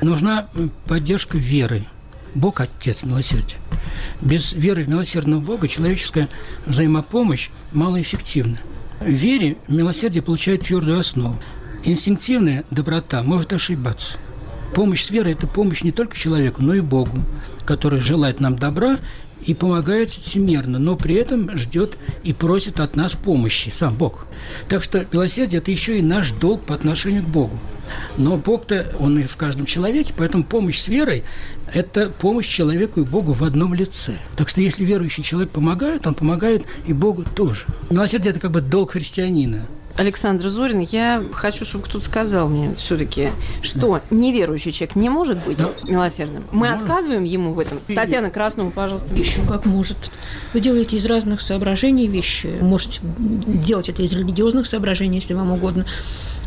Нужна 0.00 0.48
поддержка 0.86 1.36
веры– 1.36 1.86
Бог– 2.34 2.60
Отец 2.62 3.02
милосердия. 3.02 3.56
Без 4.20 4.52
веры 4.52 4.84
в 4.84 4.88
милосердного 4.88 5.40
Бога 5.40 5.68
человеческая 5.68 6.28
взаимопомощь 6.66 7.50
малоэффективна. 7.72 8.58
В 9.00 9.08
вере 9.08 9.56
милосердие 9.68 10.22
получает 10.22 10.62
твердую 10.62 11.00
основу. 11.00 11.40
Инстинктивная 11.84 12.64
доброта 12.70 13.22
может 13.22 13.52
ошибаться. 13.52 14.18
Помощь 14.74 15.04
с 15.04 15.10
верой– 15.10 15.32
это 15.34 15.46
помощь 15.46 15.82
не 15.82 15.90
только 15.90 16.16
человеку, 16.16 16.62
но 16.62 16.74
и 16.74 16.80
Богу, 16.80 17.24
который 17.64 18.00
желает 18.00 18.38
нам 18.40 18.56
добра 18.56 18.98
и 19.44 19.54
помогает 19.54 20.10
всемерно, 20.10 20.78
но 20.78 20.96
при 20.96 21.14
этом 21.14 21.56
ждет 21.56 21.98
и 22.22 22.32
просит 22.32 22.80
от 22.80 22.96
нас 22.96 23.12
помощи, 23.12 23.68
сам 23.70 23.94
Бог. 23.94 24.26
Так 24.68 24.82
что 24.82 25.06
милосердие– 25.12 25.58
это 25.60 25.70
еще 25.70 25.98
и 25.98 26.02
наш 26.02 26.30
долг 26.32 26.62
по 26.62 26.74
отношению 26.74 27.22
к 27.22 27.28
Богу. 27.28 27.58
Но 28.16 28.36
Бог-то, 28.36 28.94
он 29.00 29.18
и 29.18 29.24
в 29.24 29.36
каждом 29.36 29.66
человеке, 29.66 30.14
поэтому 30.16 30.44
помощь 30.44 30.80
с 30.80 30.88
верой– 30.88 31.24
это 31.72 32.10
помощь 32.10 32.46
человеку 32.46 33.00
и 33.00 33.04
Богу 33.04 33.32
в 33.32 33.42
одном 33.42 33.74
лице. 33.74 34.18
Так 34.36 34.48
что 34.48 34.60
если 34.60 34.84
верующий 34.84 35.22
человек 35.22 35.50
помогает, 35.50 36.06
он 36.06 36.14
помогает 36.14 36.64
и 36.86 36.92
Богу 36.92 37.24
тоже. 37.24 37.64
Милосердие– 37.90 38.30
это 38.32 38.40
как 38.40 38.52
бы 38.52 38.60
долг 38.60 38.92
христианина. 38.92 39.66
Александр 40.00 40.48
Зорин, 40.48 40.78
я 40.80 41.22
хочу, 41.30 41.66
чтобы 41.66 41.84
кто-то 41.84 42.02
сказал 42.02 42.48
мне 42.48 42.74
все-таки, 42.76 43.32
что 43.60 44.00
неверующий 44.08 44.72
человек 44.72 44.96
не 44.96 45.10
может 45.10 45.44
быть 45.44 45.58
да. 45.58 45.68
милосердным. 45.86 46.44
Мы 46.52 46.68
может. 46.68 46.80
отказываем 46.80 47.24
ему 47.24 47.52
в 47.52 47.58
этом. 47.58 47.80
Татьяна 47.86 48.30
Краснова, 48.30 48.70
пожалуйста. 48.70 49.12
Еще 49.12 49.42
как 49.46 49.66
может. 49.66 49.98
Вы 50.54 50.60
делаете 50.60 50.96
из 50.96 51.04
разных 51.04 51.42
соображений 51.42 52.06
вещи. 52.06 52.46
Можете 52.62 53.00
делать 53.02 53.90
это 53.90 54.02
из 54.02 54.14
религиозных 54.14 54.66
соображений, 54.66 55.16
если 55.16 55.34
вам 55.34 55.52
угодно. 55.52 55.84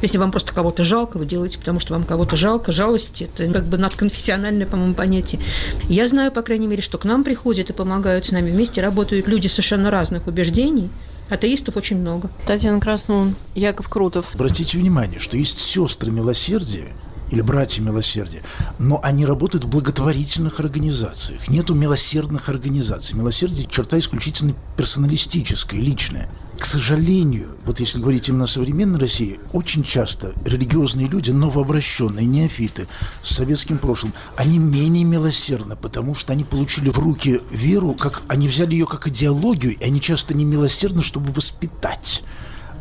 Если 0.02 0.18
вам 0.18 0.32
просто 0.32 0.52
кого-то 0.52 0.84
жалко, 0.84 1.18
вы 1.18 1.26
делаете, 1.26 1.60
потому 1.60 1.80
что 1.80 1.94
вам 1.94 2.06
кого-то 2.06 2.36
жалко. 2.36 2.72
Жалость– 2.72 3.22
это 3.38 3.54
как 3.54 3.68
бы 3.68 3.78
надконфессиональное, 3.78 4.66
по-моему, 4.66 4.96
понятие. 4.96 5.40
Я 5.88 6.08
знаю, 6.08 6.32
по 6.32 6.42
крайней 6.42 6.66
мере, 6.66 6.82
что 6.82 6.98
к 6.98 7.06
нам 7.06 7.24
приходят 7.24 7.70
и 7.70 7.74
помогают 7.74 8.26
с 8.26 8.32
нами 8.32 8.50
вместе, 8.50 8.82
работают 8.82 9.28
люди 9.28 9.48
совершенно 9.48 9.92
разных 9.92 10.26
убеждений, 10.26 10.90
Атеистов 11.30 11.78
очень 11.78 11.98
много. 11.98 12.30
Татьяна 12.46 12.80
Краснова, 12.80 13.34
Яков 13.56 13.90
Крутов. 13.90 14.34
Обратите 14.36 14.78
внимание, 14.78 15.20
что 15.20 15.38
есть 15.38 15.60
сестры 15.60 16.12
милосердия, 16.12 16.94
или 17.32 17.42
братья 17.42 17.82
милосердия, 17.82 18.44
но 18.78 19.00
они 19.02 19.26
работают 19.26 19.66
в 19.66 19.70
благотворительных 19.70 20.60
организациях. 20.60 21.48
Нету 21.48 21.74
милосердных 21.74 22.50
организаций. 22.50 23.18
Милосердие– 23.18 23.68
черта 23.72 23.98
исключительно 23.98 24.56
персоналистическая, 24.78 25.80
личная. 25.80 26.30
К 26.64 26.66
сожалению, 26.66 27.58
вот 27.66 27.82
если 27.82 28.00
говорить 28.00 28.30
именно 28.30 28.46
о 28.46 28.48
современной 28.48 28.98
России, 28.98 29.38
очень 29.52 29.84
часто 29.84 30.32
религиозные 30.46 31.10
люди, 31.10 31.30
новообращенные, 31.30 32.26
неофиты 32.26 32.88
с 33.22 33.36
советским 33.36 33.78
прошлым, 33.78 34.14
они 34.38 34.60
менее 34.60 35.04
милосердны, 35.04 35.76
потому 35.76 36.16
что 36.16 36.32
они 36.32 36.46
получили 36.46 36.90
в 36.90 36.98
руки 36.98 37.42
веру, 37.52 37.96
как 37.96 38.24
они 38.30 38.48
взяли 38.48 38.72
ее 38.76 38.86
как 38.86 39.10
идеологию, 39.10 39.76
и 39.76 39.84
они 39.84 40.00
часто 40.00 40.34
не 40.34 40.46
милосердны, 40.46 41.04
чтобы 41.04 41.34
воспитать. 41.34 42.24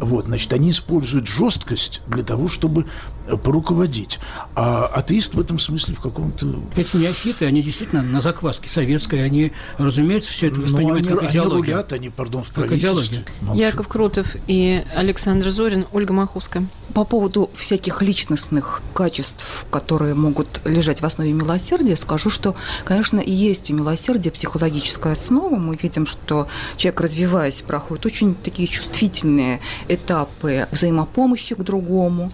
Вот, 0.03 0.25
значит, 0.25 0.53
они 0.53 0.71
используют 0.71 1.29
жесткость 1.29 2.03
для 2.09 2.25
того, 2.25 2.49
чтобы 2.49 2.87
э, 3.29 3.37
поруководить. 3.37 4.19
А 4.57 4.87
атеист 4.87 5.35
в 5.35 5.41
этом 5.41 5.61
смысле 5.61 5.95
в 5.95 6.01
каком-то... 6.01 6.61
Эти 6.75 6.97
неофиты, 6.97 7.47
они 7.47 7.63
действительно 7.63 8.03
на 8.03 8.21
закваске 8.21 8.69
советской, 8.69 9.25
они, 9.25 9.53
разумеется, 9.79 10.33
все 10.33 10.49
это 10.49 10.57
ну, 10.57 10.65
воспринимают 10.65 11.07
они, 11.07 11.17
как 11.17 11.31
идеологию. 11.31 11.63
Они 11.63 11.73
рулят, 11.73 11.93
они, 11.93 12.11
пардон, 12.11 12.43
в 12.43 12.53
как 12.53 12.73
идеология. 12.73 13.25
Яков 13.55 13.87
Крутов 13.87 14.27
и 14.49 14.85
Александр 14.95 15.51
Зорин, 15.51 15.87
Ольга 15.93 16.13
Маховская. 16.13 16.67
По 16.95 17.05
поводу 17.05 17.51
всяких 17.57 18.03
личностных 18.03 18.83
качеств, 18.93 19.47
которые 19.71 20.15
могут 20.15 20.61
лежать 20.67 21.01
в 21.01 21.07
основе 21.07 21.33
милосердия, 21.33 21.97
скажу, 21.97 22.29
что, 22.29 22.57
конечно, 22.85 23.21
и 23.21 23.31
есть 23.31 23.71
у 23.71 23.75
милосердия 23.75 24.33
психологическая 24.33 25.13
основа. 25.13 25.57
Мы 25.57 25.79
видим, 25.81 26.07
что 26.07 26.49
человек, 26.77 27.01
развиваясь, 27.01 27.63
проходит 27.63 28.05
очень 28.05 28.35
такие 28.35 28.69
чувствительные 28.69 29.61
этапы 29.95 30.67
взаимопомощи 30.71 31.55
к 31.55 31.63
другому 31.63 32.31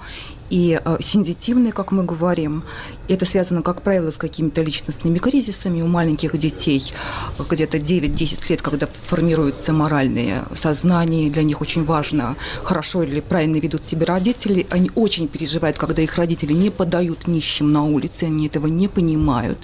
и 0.51 0.81
э, 0.83 0.97
сензитивные, 1.01 1.73
как 1.73 1.93
мы 1.93 2.05
говорим. 2.05 2.65
Это 3.09 3.25
связано, 3.27 3.63
как 3.63 3.83
правило, 3.83 4.11
с 4.11 4.17
какими-то 4.17 4.63
личностными 4.63 5.19
кризисами 5.19 5.83
у 5.83 5.87
маленьких 5.87 6.37
детей. 6.39 6.93
Где-то 7.39 7.79
9-10 7.79 8.51
лет, 8.51 8.63
когда 8.63 8.89
формируются 9.07 9.73
моральные 9.73 10.45
сознания, 10.55 11.31
для 11.31 11.43
них 11.43 11.61
очень 11.61 11.85
важно, 11.85 12.37
хорошо 12.63 13.03
или 13.03 13.21
правильно 13.21 13.57
ведут 13.57 13.85
себя 13.85 14.07
родители. 14.07 14.67
Они 14.71 14.91
очень 14.95 15.29
переживают, 15.29 15.79
когда 15.79 16.03
их 16.03 16.17
родители 16.17 16.53
не 16.53 16.71
подают 16.71 17.27
нищим 17.27 17.73
на 17.73 17.85
улице, 17.85 18.25
они 18.25 18.47
этого 18.47 18.67
не 18.67 18.89
понимают. 18.89 19.59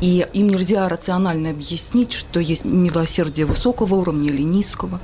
И 0.00 0.26
им 0.32 0.48
нельзя 0.48 0.88
рационально 0.88 1.50
объяснить, 1.50 2.12
что 2.12 2.40
есть 2.40 2.64
милосердие 2.64 3.46
высокого 3.46 3.94
уровня 3.94 4.28
или 4.28 4.42
низкого. 4.42 5.00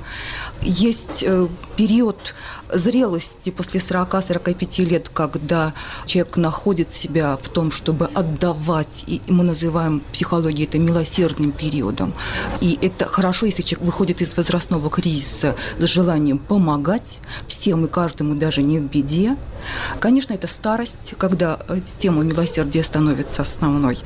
Есть 0.61 1.23
э, 1.23 1.47
период 1.75 2.33
зрелости 2.73 3.49
после 3.49 3.79
40-45 3.79 4.85
лет, 4.85 5.09
когда 5.15 5.73
человек 6.05 6.37
находит 6.37 6.91
себя 6.91 7.37
в 7.41 7.49
том, 7.49 7.71
чтобы 7.71 8.05
отдавать, 8.07 9.05
и 9.07 9.21
мы 9.27 9.43
называем 9.43 10.01
психологией 10.11 10.67
это 10.67 10.77
милосердным 10.77 11.51
периодом. 11.53 12.13
И 12.61 12.77
это 12.81 13.05
хорошо, 13.05 13.45
если 13.45 13.63
человек 13.63 13.85
выходит 13.85 14.21
из 14.21 14.35
возрастного 14.35 14.89
кризиса 14.89 15.55
с 15.79 15.85
желанием 15.85 16.37
помогать 16.37 17.19
всем 17.47 17.85
и 17.85 17.87
каждому, 17.87 18.35
даже 18.35 18.61
не 18.61 18.79
в 18.79 18.83
беде. 18.83 19.37
Конечно, 19.99 20.33
это 20.33 20.47
старость, 20.47 21.15
когда 21.17 21.59
тема 21.97 22.23
милосердия 22.23 22.83
становится 22.83 23.41
основной. 23.41 23.97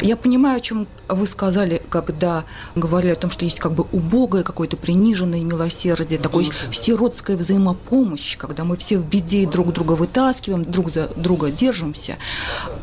Я 0.00 0.16
понимаю, 0.16 0.58
о 0.58 0.60
чем 0.60 0.86
вы 1.08 1.26
сказали, 1.26 1.82
когда 1.88 2.44
говорили 2.74 3.12
о 3.12 3.16
том, 3.16 3.30
что 3.30 3.44
есть 3.44 3.60
как 3.60 3.72
бы 3.72 3.86
убогое 3.92 4.42
какое-то 4.42 4.76
приниженное 4.76 5.40
милосердие, 5.40 6.18
такое 6.18 6.46
сиротская 6.70 7.36
взаимопомощь, 7.36 8.36
когда 8.36 8.64
мы 8.64 8.76
все 8.76 8.98
в 8.98 9.08
беде 9.08 9.46
друг 9.46 9.72
друга 9.72 9.92
вытаскиваем, 9.92 10.64
друг 10.64 10.90
за 10.90 11.08
друга 11.16 11.50
держимся. 11.50 12.16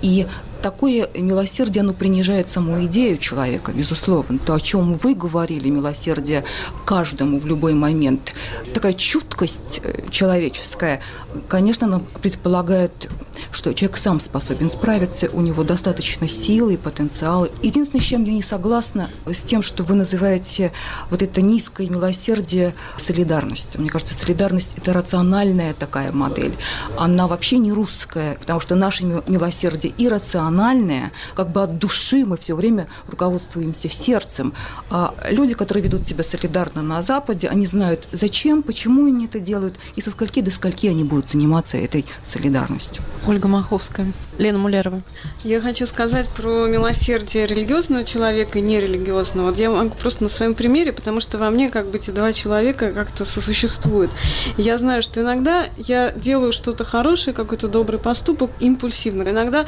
И 0.01 0.27
такое 0.61 1.09
милосердие, 1.13 1.81
оно 1.81 1.93
принижает 1.93 2.49
саму 2.49 2.83
идею 2.85 3.17
человека, 3.17 3.71
безусловно. 3.71 4.39
То, 4.39 4.53
о 4.53 4.59
чем 4.59 4.93
вы 4.93 5.15
говорили, 5.15 5.69
милосердие 5.69 6.43
каждому 6.85 7.39
в 7.39 7.45
любой 7.45 7.73
момент. 7.73 8.33
Такая 8.73 8.93
чуткость 8.93 9.81
э, 9.83 10.09
человеческая, 10.11 11.01
конечно, 11.47 11.87
она 11.87 12.01
предполагает, 12.21 13.09
что 13.51 13.73
человек 13.73 13.97
сам 13.97 14.19
способен 14.19 14.69
справиться, 14.69 15.29
у 15.31 15.41
него 15.41 15.63
достаточно 15.63 16.27
силы 16.27 16.75
и 16.75 16.77
потенциала. 16.77 17.47
Единственное, 17.61 18.01
с 18.01 18.05
чем 18.05 18.23
я 18.23 18.33
не 18.33 18.43
согласна, 18.43 19.09
с 19.25 19.41
тем, 19.41 19.61
что 19.61 19.83
вы 19.83 19.95
называете 19.95 20.71
вот 21.09 21.21
это 21.21 21.41
низкое 21.41 21.89
милосердие 21.89 22.75
солидарностью. 22.97 23.81
Мне 23.81 23.89
кажется, 23.89 24.13
солидарность– 24.13 24.71
это 24.77 24.93
рациональная 24.93 25.73
такая 25.73 26.11
модель. 26.11 26.55
Она 26.97 27.27
вообще 27.27 27.57
не 27.57 27.71
русская, 27.71 28.37
потому 28.39 28.59
что 28.59 28.75
наше 28.75 29.03
милосердие 29.05 29.93
иррациональное, 29.97 30.44
рациональное, 30.45 31.11
как 31.35 31.51
бы 31.51 31.63
от 31.63 31.79
души 31.79 32.25
мы 32.25 32.37
все 32.37 32.55
время 32.55 32.87
руководствуемся 33.07 33.89
сердцем. 33.89 34.53
А 34.89 35.13
люди, 35.29 35.55
которые 35.55 35.83
ведут 35.83 36.07
себя 36.07 36.23
солидарно 36.23 36.81
на 36.81 37.01
Западе, 37.01 37.47
они 37.47 37.67
знают, 37.67 38.07
зачем, 38.11 38.61
почему 38.61 39.07
они 39.07 39.25
это 39.25 39.39
делают 39.39 39.75
и 39.95 40.01
со 40.01 40.11
скольки 40.11 40.41
до 40.41 40.51
скольки 40.51 40.87
они 40.87 41.03
будут 41.03 41.29
заниматься 41.29 41.77
этой 41.77 42.05
солидарностью. 42.23 43.03
Ольга 43.27 43.47
Маховская, 43.47 44.11
Лена 44.37 44.59
Мулярова. 44.59 45.01
Я 45.43 45.61
хочу 45.61 45.87
сказать 45.87 46.27
про 46.29 46.67
милосердие 46.67 47.47
религиозного 47.47 48.03
человека 48.03 48.59
и 48.59 48.61
нерелигиозного. 48.61 49.47
Вот 49.47 49.57
я 49.57 49.71
могу 49.71 49.95
просто 49.95 50.23
на 50.23 50.29
своем 50.29 50.53
примере, 50.53 50.93
потому 50.93 51.19
что 51.19 51.37
во 51.37 51.49
мне 51.49 51.69
как 51.69 51.89
бы 51.89 51.97
эти 51.97 52.11
два 52.11 52.33
человека 52.33 52.91
как-то 52.91 53.25
сосуществуют. 53.25 54.11
Я 54.57 54.77
знаю, 54.77 55.01
что 55.01 55.21
иногда 55.21 55.65
я 55.77 56.11
делаю 56.11 56.51
что-то 56.51 56.85
хорошее, 56.85 57.33
какой-то 57.33 57.67
добрый 57.67 57.99
поступок 57.99 58.51
импульсивно. 58.59 59.23
Иногда 59.23 59.65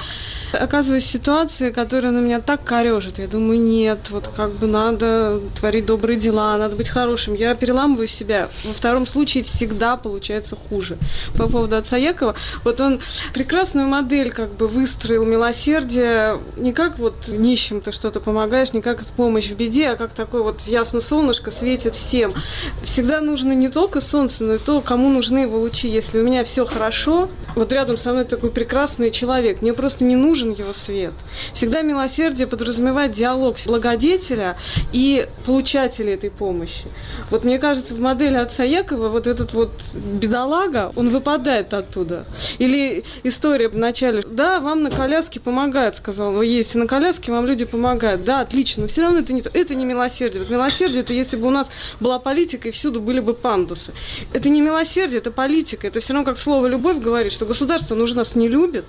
оказываюсь 0.68 1.06
в 1.06 1.08
ситуации, 1.08 1.72
которая 1.72 2.12
на 2.12 2.20
меня 2.20 2.42
так 2.42 2.64
корежит. 2.64 3.20
Я 3.20 3.28
думаю, 3.28 3.60
нет, 3.60 4.00
вот 4.10 4.30
как 4.36 4.52
бы 4.52 4.68
надо 4.68 5.40
творить 5.56 5.86
добрые 5.86 6.20
дела, 6.20 6.58
надо 6.58 6.76
быть 6.76 6.90
хорошим. 6.90 7.34
Я 7.34 7.56
переламываю 7.56 8.08
себя. 8.08 8.50
Во 8.66 8.74
втором 8.74 9.06
случае 9.06 9.44
всегда 9.44 9.96
получается 9.96 10.58
хуже. 10.70 10.98
По 11.38 11.48
поводу 11.48 11.78
отца 11.78 11.98
Якова, 11.98 12.36
вот 12.64 12.82
он 12.82 13.00
прекрасную 13.34 13.88
модель 13.88 14.32
как 14.32 14.54
бы 14.54 14.68
выстроил 14.68 15.26
милосердие 15.26 16.40
не 16.58 16.74
как 16.74 17.00
вот 17.00 17.28
нищим 17.28 17.82
ты 17.82 17.92
что-то 17.92 18.20
помогаешь, 18.20 18.74
не 18.74 18.82
как 18.82 19.06
помощь 19.06 19.50
в 19.50 19.56
беде, 19.56 19.90
а 19.90 19.96
как 19.96 20.12
такое 20.12 20.44
вот 20.44 20.62
ясно 20.62 21.02
солнышко 21.02 21.52
светит 21.52 21.96
всем. 21.96 22.34
Всегда 22.84 23.22
нужно 23.22 23.54
не 23.54 23.70
только 23.70 24.02
солнце, 24.02 24.44
но 24.44 24.56
и 24.56 24.58
то, 24.58 24.82
кому 24.82 25.10
нужны 25.10 25.40
его 25.40 25.60
лучи. 25.60 25.88
Если 25.88 26.20
у 26.20 26.24
меня 26.24 26.44
все 26.44 26.66
хорошо, 26.66 27.30
вот 27.56 27.72
рядом 27.72 27.98
со 27.98 28.12
мной 28.12 28.26
такой 28.26 28.52
прекрасный 28.52 29.12
человек, 29.12 29.62
мне 29.62 29.74
просто 29.74 30.04
не 30.04 30.16
нужен 30.16 30.54
его 30.60 30.74
свет. 30.74 31.14
Всегда 31.54 31.82
милосердие 31.82 32.48
подразумевает 32.48 33.12
диалог 33.12 33.58
благодетеля 33.66 34.58
и 34.94 35.28
получателя 35.46 36.14
этой 36.14 36.30
помощи. 36.30 36.86
Вот 37.30 37.44
мне 37.44 37.60
кажется, 37.60 37.94
в 37.96 38.00
модели 38.00 38.36
отца 38.36 38.64
Якова 38.64 39.10
вот 39.10 39.28
этот 39.28 39.54
вот 39.54 39.72
бедолага, 39.94 40.92
он 40.96 41.10
выпадает 41.10 41.74
оттуда. 41.74 42.26
Или 42.58 43.04
история 43.24 43.70
в 43.70 43.78
начале, 43.78 44.24
да, 44.30 44.60
вам 44.60 44.84
на 44.84 44.92
коляске 44.92 45.40
помогают, 45.40 45.96
сказал, 45.96 46.34
вы 46.34 46.46
есть 46.46 46.76
на 46.76 46.88
коляске, 46.88 47.32
вам 47.32 47.46
люди 47.46 47.66
помогают. 47.66 48.24
Да, 48.24 48.42
отлично, 48.42 48.84
но 48.84 48.88
все 48.88 49.02
равно 49.02 49.20
это 49.20 49.34
не 49.34 49.42
то. 49.42 49.50
Это 49.54 49.76
не 49.76 49.86
милосердие. 49.86 50.44
Вот 50.44 50.52
милосердие 50.52 51.02
это 51.02 51.14
если 51.14 51.38
бы 51.38 51.48
у 51.48 51.52
нас 51.52 51.70
была 52.00 52.20
политика 52.20 52.68
и 52.68 52.72
всюду 52.72 53.02
были 53.02 53.20
бы 53.20 53.34
пандусы. 53.34 53.94
Это 54.34 54.50
не 54.50 54.62
милосердие, 54.62 55.20
это 55.20 55.32
политика. 55.32 55.88
Это 55.88 56.00
все 56.00 56.14
равно 56.14 56.26
как 56.26 56.38
слово 56.38 56.68
любовь 56.68 57.00
говорит, 57.00 57.32
что 57.32 57.46
государство 57.46 57.96
уже 57.96 58.16
нас 58.16 58.36
не 58.36 58.48
любит, 58.48 58.86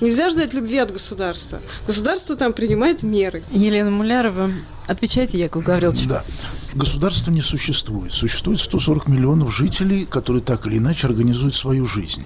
Нельзя 0.00 0.30
ждать 0.30 0.52
любви 0.54 0.78
от 0.78 0.92
государства. 0.92 1.60
Государство 1.86 2.36
там 2.36 2.52
принимает 2.52 3.02
меры. 3.02 3.42
Елена 3.50 3.90
Мулярова, 3.90 4.50
отвечайте, 4.86 5.38
Яков 5.38 5.64
Гаврилович. 5.64 6.06
Да. 6.06 6.24
Государства 6.74 7.30
не 7.30 7.40
существует. 7.40 8.12
Существует 8.12 8.58
140 8.58 9.06
миллионов 9.08 9.54
жителей, 9.54 10.06
которые 10.06 10.42
так 10.42 10.66
или 10.66 10.78
иначе 10.78 11.06
организуют 11.06 11.54
свою 11.54 11.86
жизнь. 11.86 12.24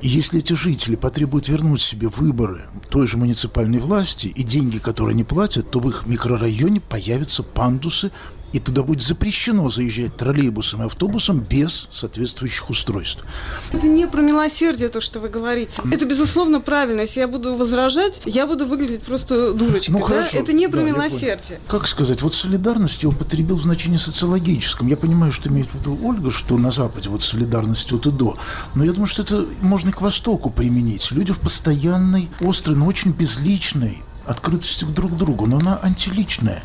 И 0.00 0.08
если 0.08 0.38
эти 0.38 0.52
жители 0.52 0.94
потребуют 0.94 1.48
вернуть 1.48 1.82
себе 1.82 2.08
выборы 2.08 2.66
той 2.88 3.06
же 3.06 3.16
муниципальной 3.16 3.80
власти 3.80 4.28
и 4.28 4.42
деньги, 4.44 4.78
которые 4.78 5.14
они 5.14 5.24
платят, 5.24 5.70
то 5.70 5.80
в 5.80 5.88
их 5.88 6.06
микрорайоне 6.06 6.80
появятся 6.80 7.42
пандусы 7.42 8.12
и 8.52 8.60
туда 8.60 8.82
будет 8.82 9.02
запрещено 9.02 9.68
заезжать 9.68 10.16
троллейбусом 10.16 10.82
и 10.82 10.86
автобусом 10.86 11.40
без 11.40 11.88
соответствующих 11.92 12.70
устройств. 12.70 13.24
Это 13.72 13.86
не 13.86 14.06
про 14.06 14.22
милосердие, 14.22 14.88
то, 14.88 15.00
что 15.00 15.20
вы 15.20 15.28
говорите. 15.28 15.80
Это, 15.90 16.06
безусловно, 16.06 16.60
правильно. 16.60 17.02
Если 17.02 17.20
я 17.20 17.28
буду 17.28 17.54
возражать, 17.54 18.22
я 18.24 18.46
буду 18.46 18.66
выглядеть 18.66 19.02
просто 19.02 19.52
дурочкой. 19.52 19.94
Ну, 19.94 20.00
да? 20.00 20.06
хорошо. 20.06 20.38
Это 20.38 20.52
не 20.52 20.68
про 20.68 20.78
да, 20.78 20.84
милосердие. 20.84 21.60
Как 21.66 21.86
сказать, 21.86 22.22
вот 22.22 22.34
солидарность 22.34 23.02
я 23.02 23.08
употребил 23.08 23.56
в 23.56 23.62
значении 23.62 23.98
социологическом. 23.98 24.86
Я 24.88 24.96
понимаю, 24.96 25.32
что 25.32 25.48
имеет 25.48 25.68
в 25.70 25.74
виду 25.74 25.98
Ольга, 26.02 26.30
что 26.30 26.56
на 26.56 26.70
Западе 26.70 27.08
вот 27.08 27.22
солидарность 27.22 27.92
от 27.92 28.06
и 28.06 28.10
до. 28.10 28.38
Но 28.74 28.84
я 28.84 28.92
думаю, 28.92 29.06
что 29.06 29.22
это 29.22 29.46
можно 29.60 29.90
и 29.90 29.92
к 29.92 30.00
Востоку 30.00 30.50
применить. 30.50 31.10
Люди 31.10 31.32
в 31.32 31.38
постоянной, 31.38 32.28
острой, 32.40 32.76
но 32.76 32.86
очень 32.86 33.12
безличной 33.12 34.02
открытости 34.28 34.84
друг 34.84 35.12
к 35.12 35.16
другу, 35.16 35.46
но 35.46 35.58
она 35.58 35.78
антиличная. 35.82 36.62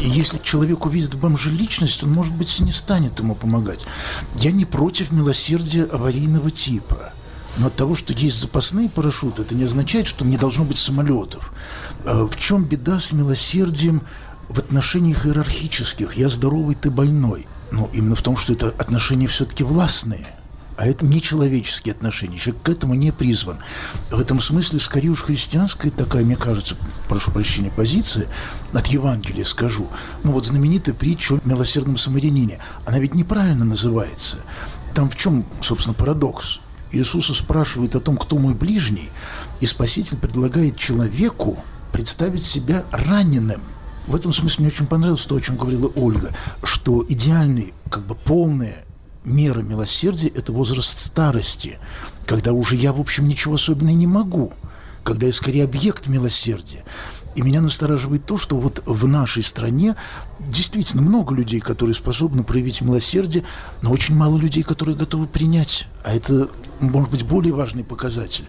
И 0.00 0.08
если 0.08 0.38
человек 0.38 0.86
увидит 0.86 1.14
в 1.14 1.18
бомже 1.18 1.50
личность, 1.50 2.02
он, 2.04 2.12
может 2.12 2.32
быть, 2.32 2.58
и 2.58 2.62
не 2.62 2.72
станет 2.72 3.18
ему 3.18 3.34
помогать. 3.34 3.86
Я 4.36 4.52
не 4.52 4.64
против 4.64 5.12
милосердия 5.12 5.84
аварийного 5.84 6.50
типа. 6.50 7.12
Но 7.58 7.68
от 7.68 7.76
того, 7.76 7.94
что 7.94 8.12
есть 8.12 8.38
запасные 8.38 8.88
парашюты, 8.88 9.42
это 9.42 9.54
не 9.54 9.64
означает, 9.64 10.06
что 10.06 10.24
не 10.26 10.36
должно 10.36 10.64
быть 10.64 10.78
самолетов. 10.78 11.52
А 12.04 12.26
в 12.26 12.36
чем 12.36 12.64
беда 12.64 13.00
с 13.00 13.12
милосердием 13.12 14.02
в 14.48 14.58
отношениях 14.58 15.26
иерархических? 15.26 16.16
Я 16.16 16.28
здоровый, 16.28 16.74
ты 16.74 16.90
больной. 16.90 17.46
Ну, 17.72 17.90
именно 17.92 18.14
в 18.14 18.22
том, 18.22 18.36
что 18.36 18.52
это 18.52 18.68
отношения 18.68 19.26
все-таки 19.26 19.64
властные. 19.64 20.26
А 20.76 20.86
это 20.86 21.06
не 21.06 21.22
человеческие 21.22 21.92
отношения. 21.92 22.36
Человек 22.36 22.62
к 22.62 22.68
этому 22.68 22.94
не 22.94 23.10
призван. 23.10 23.58
В 24.10 24.20
этом 24.20 24.40
смысле, 24.40 24.78
скорее 24.78 25.08
уж, 25.08 25.22
христианская 25.22 25.90
такая, 25.90 26.22
мне 26.22 26.36
кажется, 26.36 26.76
прошу 27.08 27.30
прощения, 27.30 27.70
позиция, 27.74 28.26
от 28.72 28.86
Евангелия 28.88 29.44
скажу. 29.44 29.88
Ну 30.22 30.32
вот 30.32 30.44
знаменитая 30.44 30.94
притча 30.94 31.34
о 31.34 31.40
милосердном 31.44 31.96
самарянине. 31.96 32.60
Она 32.84 32.98
ведь 32.98 33.14
неправильно 33.14 33.64
называется. 33.64 34.38
Там 34.94 35.08
в 35.08 35.16
чем, 35.16 35.46
собственно, 35.62 35.94
парадокс? 35.94 36.60
Иисуса 36.92 37.34
спрашивает 37.34 37.96
о 37.96 38.00
том, 38.00 38.16
кто 38.16 38.38
мой 38.38 38.54
ближний, 38.54 39.10
и 39.60 39.66
Спаситель 39.66 40.16
предлагает 40.16 40.76
человеку 40.76 41.62
представить 41.92 42.44
себя 42.44 42.84
раненым. 42.92 43.60
В 44.06 44.14
этом 44.14 44.32
смысле 44.32 44.64
мне 44.64 44.72
очень 44.72 44.86
понравилось 44.86 45.26
то, 45.26 45.34
о 45.34 45.40
чем 45.40 45.56
говорила 45.56 45.90
Ольга, 45.96 46.34
что 46.62 47.04
идеальный, 47.08 47.74
как 47.90 48.06
бы 48.06 48.14
полное 48.14 48.85
мера 49.26 49.60
милосердия– 49.60 50.28
это 50.34 50.52
возраст 50.52 50.98
старости, 50.98 51.78
когда 52.24 52.52
уже 52.52 52.76
я, 52.76 52.92
в 52.92 53.00
общем, 53.00 53.28
ничего 53.28 53.54
особенного 53.54 53.94
не 53.94 54.06
могу, 54.06 54.52
когда 55.04 55.26
я 55.26 55.32
скорее 55.32 55.64
объект 55.64 56.06
милосердия. 56.06 56.84
И 57.34 57.42
меня 57.42 57.60
настораживает 57.60 58.24
то, 58.24 58.38
что 58.38 58.56
вот 58.56 58.82
в 58.86 59.06
нашей 59.06 59.42
стране 59.42 59.94
действительно 60.40 61.02
много 61.02 61.34
людей, 61.34 61.60
которые 61.60 61.94
способны 61.94 62.44
проявить 62.44 62.80
милосердие, 62.80 63.44
но 63.82 63.92
очень 63.92 64.14
мало 64.14 64.38
людей, 64.38 64.62
которые 64.62 64.96
готовы 64.96 65.26
принять. 65.26 65.86
А 66.02 66.14
это, 66.14 66.48
может 66.80 67.10
быть, 67.10 67.24
более 67.24 67.52
важный 67.52 67.84
показатель. 67.84 68.46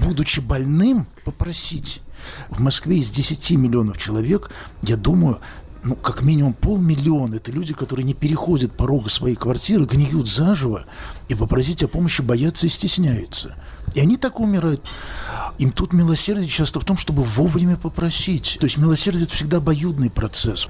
Будучи 0.00 0.40
больным, 0.40 1.06
попросить. 1.24 2.02
В 2.48 2.60
Москве 2.60 2.98
из 2.98 3.10
10 3.10 3.52
миллионов 3.52 3.98
человек, 3.98 4.50
я 4.82 4.96
думаю, 4.96 5.40
ну, 5.84 5.96
как 5.96 6.22
минимум 6.22 6.54
полмиллиона. 6.54 7.36
Это 7.36 7.52
люди, 7.52 7.74
которые 7.74 8.04
не 8.04 8.14
переходят 8.14 8.72
порога 8.72 9.10
своей 9.10 9.36
квартиры, 9.36 9.84
гниют 9.84 10.28
заживо 10.28 10.86
и 11.28 11.34
попросить 11.34 11.82
о 11.82 11.88
помощи 11.88 12.22
боятся 12.22 12.66
и 12.66 12.70
стесняются. 12.70 13.54
И 13.94 14.00
они 14.00 14.16
так 14.16 14.40
умирают. 14.40 14.86
Им 15.58 15.70
тут 15.72 15.92
милосердие 15.92 16.48
часто 16.48 16.80
в 16.80 16.84
том, 16.84 16.96
чтобы 16.96 17.22
вовремя 17.22 17.76
попросить. 17.76 18.56
То 18.58 18.64
есть 18.64 18.78
милосердие– 18.78 19.24
это 19.26 19.34
всегда 19.34 19.58
обоюдный 19.58 20.10
процесс. 20.10 20.68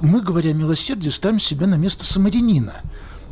Мы, 0.00 0.20
говоря 0.20 0.50
о 0.50 0.54
милосердии, 0.54 1.08
ставим 1.08 1.40
себя 1.40 1.66
на 1.66 1.76
место 1.76 2.04
самарянина. 2.04 2.82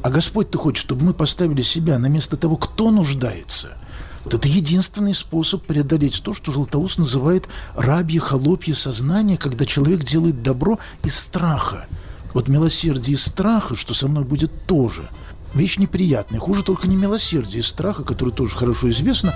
А 0.03 0.11
Господь-то 0.11 0.59
хочет, 0.59 0.79
чтобы 0.79 1.05
мы 1.05 1.12
поставили 1.12 1.62
себя 1.62 1.99
на 1.99 2.07
место 2.07 2.37
того, 2.37 2.57
кто 2.57 2.91
нуждается– 2.91 3.77
это 4.35 4.49
единственный 4.49 5.15
способ 5.15 5.65
преодолеть 5.65 6.23
то, 6.23 6.33
что 6.33 6.53
Златоуст 6.53 6.99
называет 6.99 7.49
рабье, 7.75 8.21
холопье 8.21 8.75
сознание, 8.75 9.37
когда 9.37 9.65
человек 9.65 10.05
делает 10.05 10.43
добро 10.43 10.79
из 11.03 11.19
страха. 11.19 11.87
Вот 12.35 12.49
милосердие 12.49 13.17
из 13.17 13.25
страха, 13.25 13.77
что 13.77 13.95
со 13.95 14.09
мной 14.09 14.25
будет 14.25 14.67
тоже– 14.67 15.09
вещь 15.57 15.79
неприятная. 15.79 16.39
Хуже 16.39 16.62
только 16.62 16.87
не 16.87 16.97
милосердие 16.97 17.61
из 17.61 17.67
страха, 17.67 18.05
который 18.05 18.33
тоже 18.33 18.57
хорошо 18.57 18.91
известно, 18.91 19.35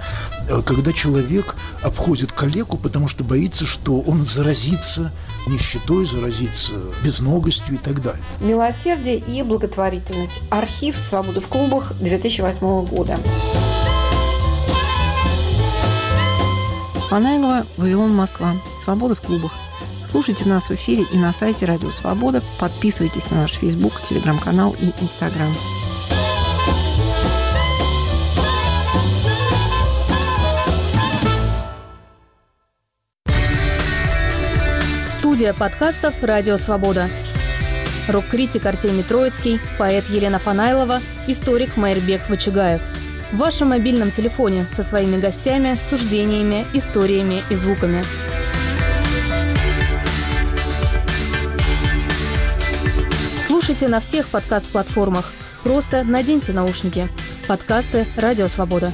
э, 0.49 0.63
когда 0.65 0.93
человек 0.93 1.57
обходит 1.83 2.33
калеку, 2.33 2.77
потому 2.77 3.09
что 3.09 3.25
боится, 3.25 3.67
что 3.67 4.01
он 4.01 4.27
заразится 4.27 5.13
нищетой, 5.47 6.07
заразится 6.07 6.73
безногостью 7.03 7.75
и 7.75 7.79
так 7.79 8.03
далее. 8.03 8.23
Милосердие 8.41 9.19
и 9.19 9.43
благотворительность. 9.43 10.41
Архив 10.51 10.99
«Свободы 10.99 11.41
в 11.41 11.49
клубах» 11.49 11.95
2008 11.99 12.87
года. 12.87 13.19
Панайлова, 17.11 17.67
Вавилон, 17.77 18.15
Москва. 18.15 18.55
Свобода 18.81 19.17
в 19.17 19.21
клубах. 19.21 19.53
Слушайте 20.09 20.49
нас 20.49 20.69
в 20.69 20.71
эфире 20.75 21.05
и 21.13 21.17
на 21.17 21.33
сайте 21.33 21.67
Радио 21.67 21.91
Свобода. 21.91 22.41
Подписывайтесь 22.61 23.31
на 23.31 23.39
наш 23.39 23.55
Фейсбук, 23.55 24.01
Телеграм-канал 24.09 24.77
и 24.81 25.03
Инстаграм. 25.03 25.53
Студия 35.19 35.53
подкастов 35.53 36.15
«Радио 36.23 36.57
Свобода». 36.59 37.11
Рок-критик 38.09 38.67
Артемий 38.67 39.03
Троицкий, 39.03 39.61
поэт 39.79 40.09
Елена 40.11 40.39
Фанайлова, 40.39 41.01
историк 41.27 41.77
Майрбек 41.77 42.29
Вачигаев– 42.29 42.83
в 43.33 43.37
вашем 43.37 43.69
мобильном 43.69 44.11
телефоне 44.11 44.67
со 44.75 44.83
своими 44.83 45.21
гостями, 45.21 45.77
суждениями, 45.89 46.67
историями 46.75 47.43
и 47.51 47.55
звуками. 47.55 48.05
Слушайте 53.47 53.89
на 53.89 54.01
всех 54.01 54.29
подкаст-платформах. 54.29 55.33
Просто 55.63 56.03
наденьте 56.03 56.53
наушники. 56.53 57.09
Подкасты 57.47 58.07
«Радио 58.17 58.49
Свобода». 58.49 58.93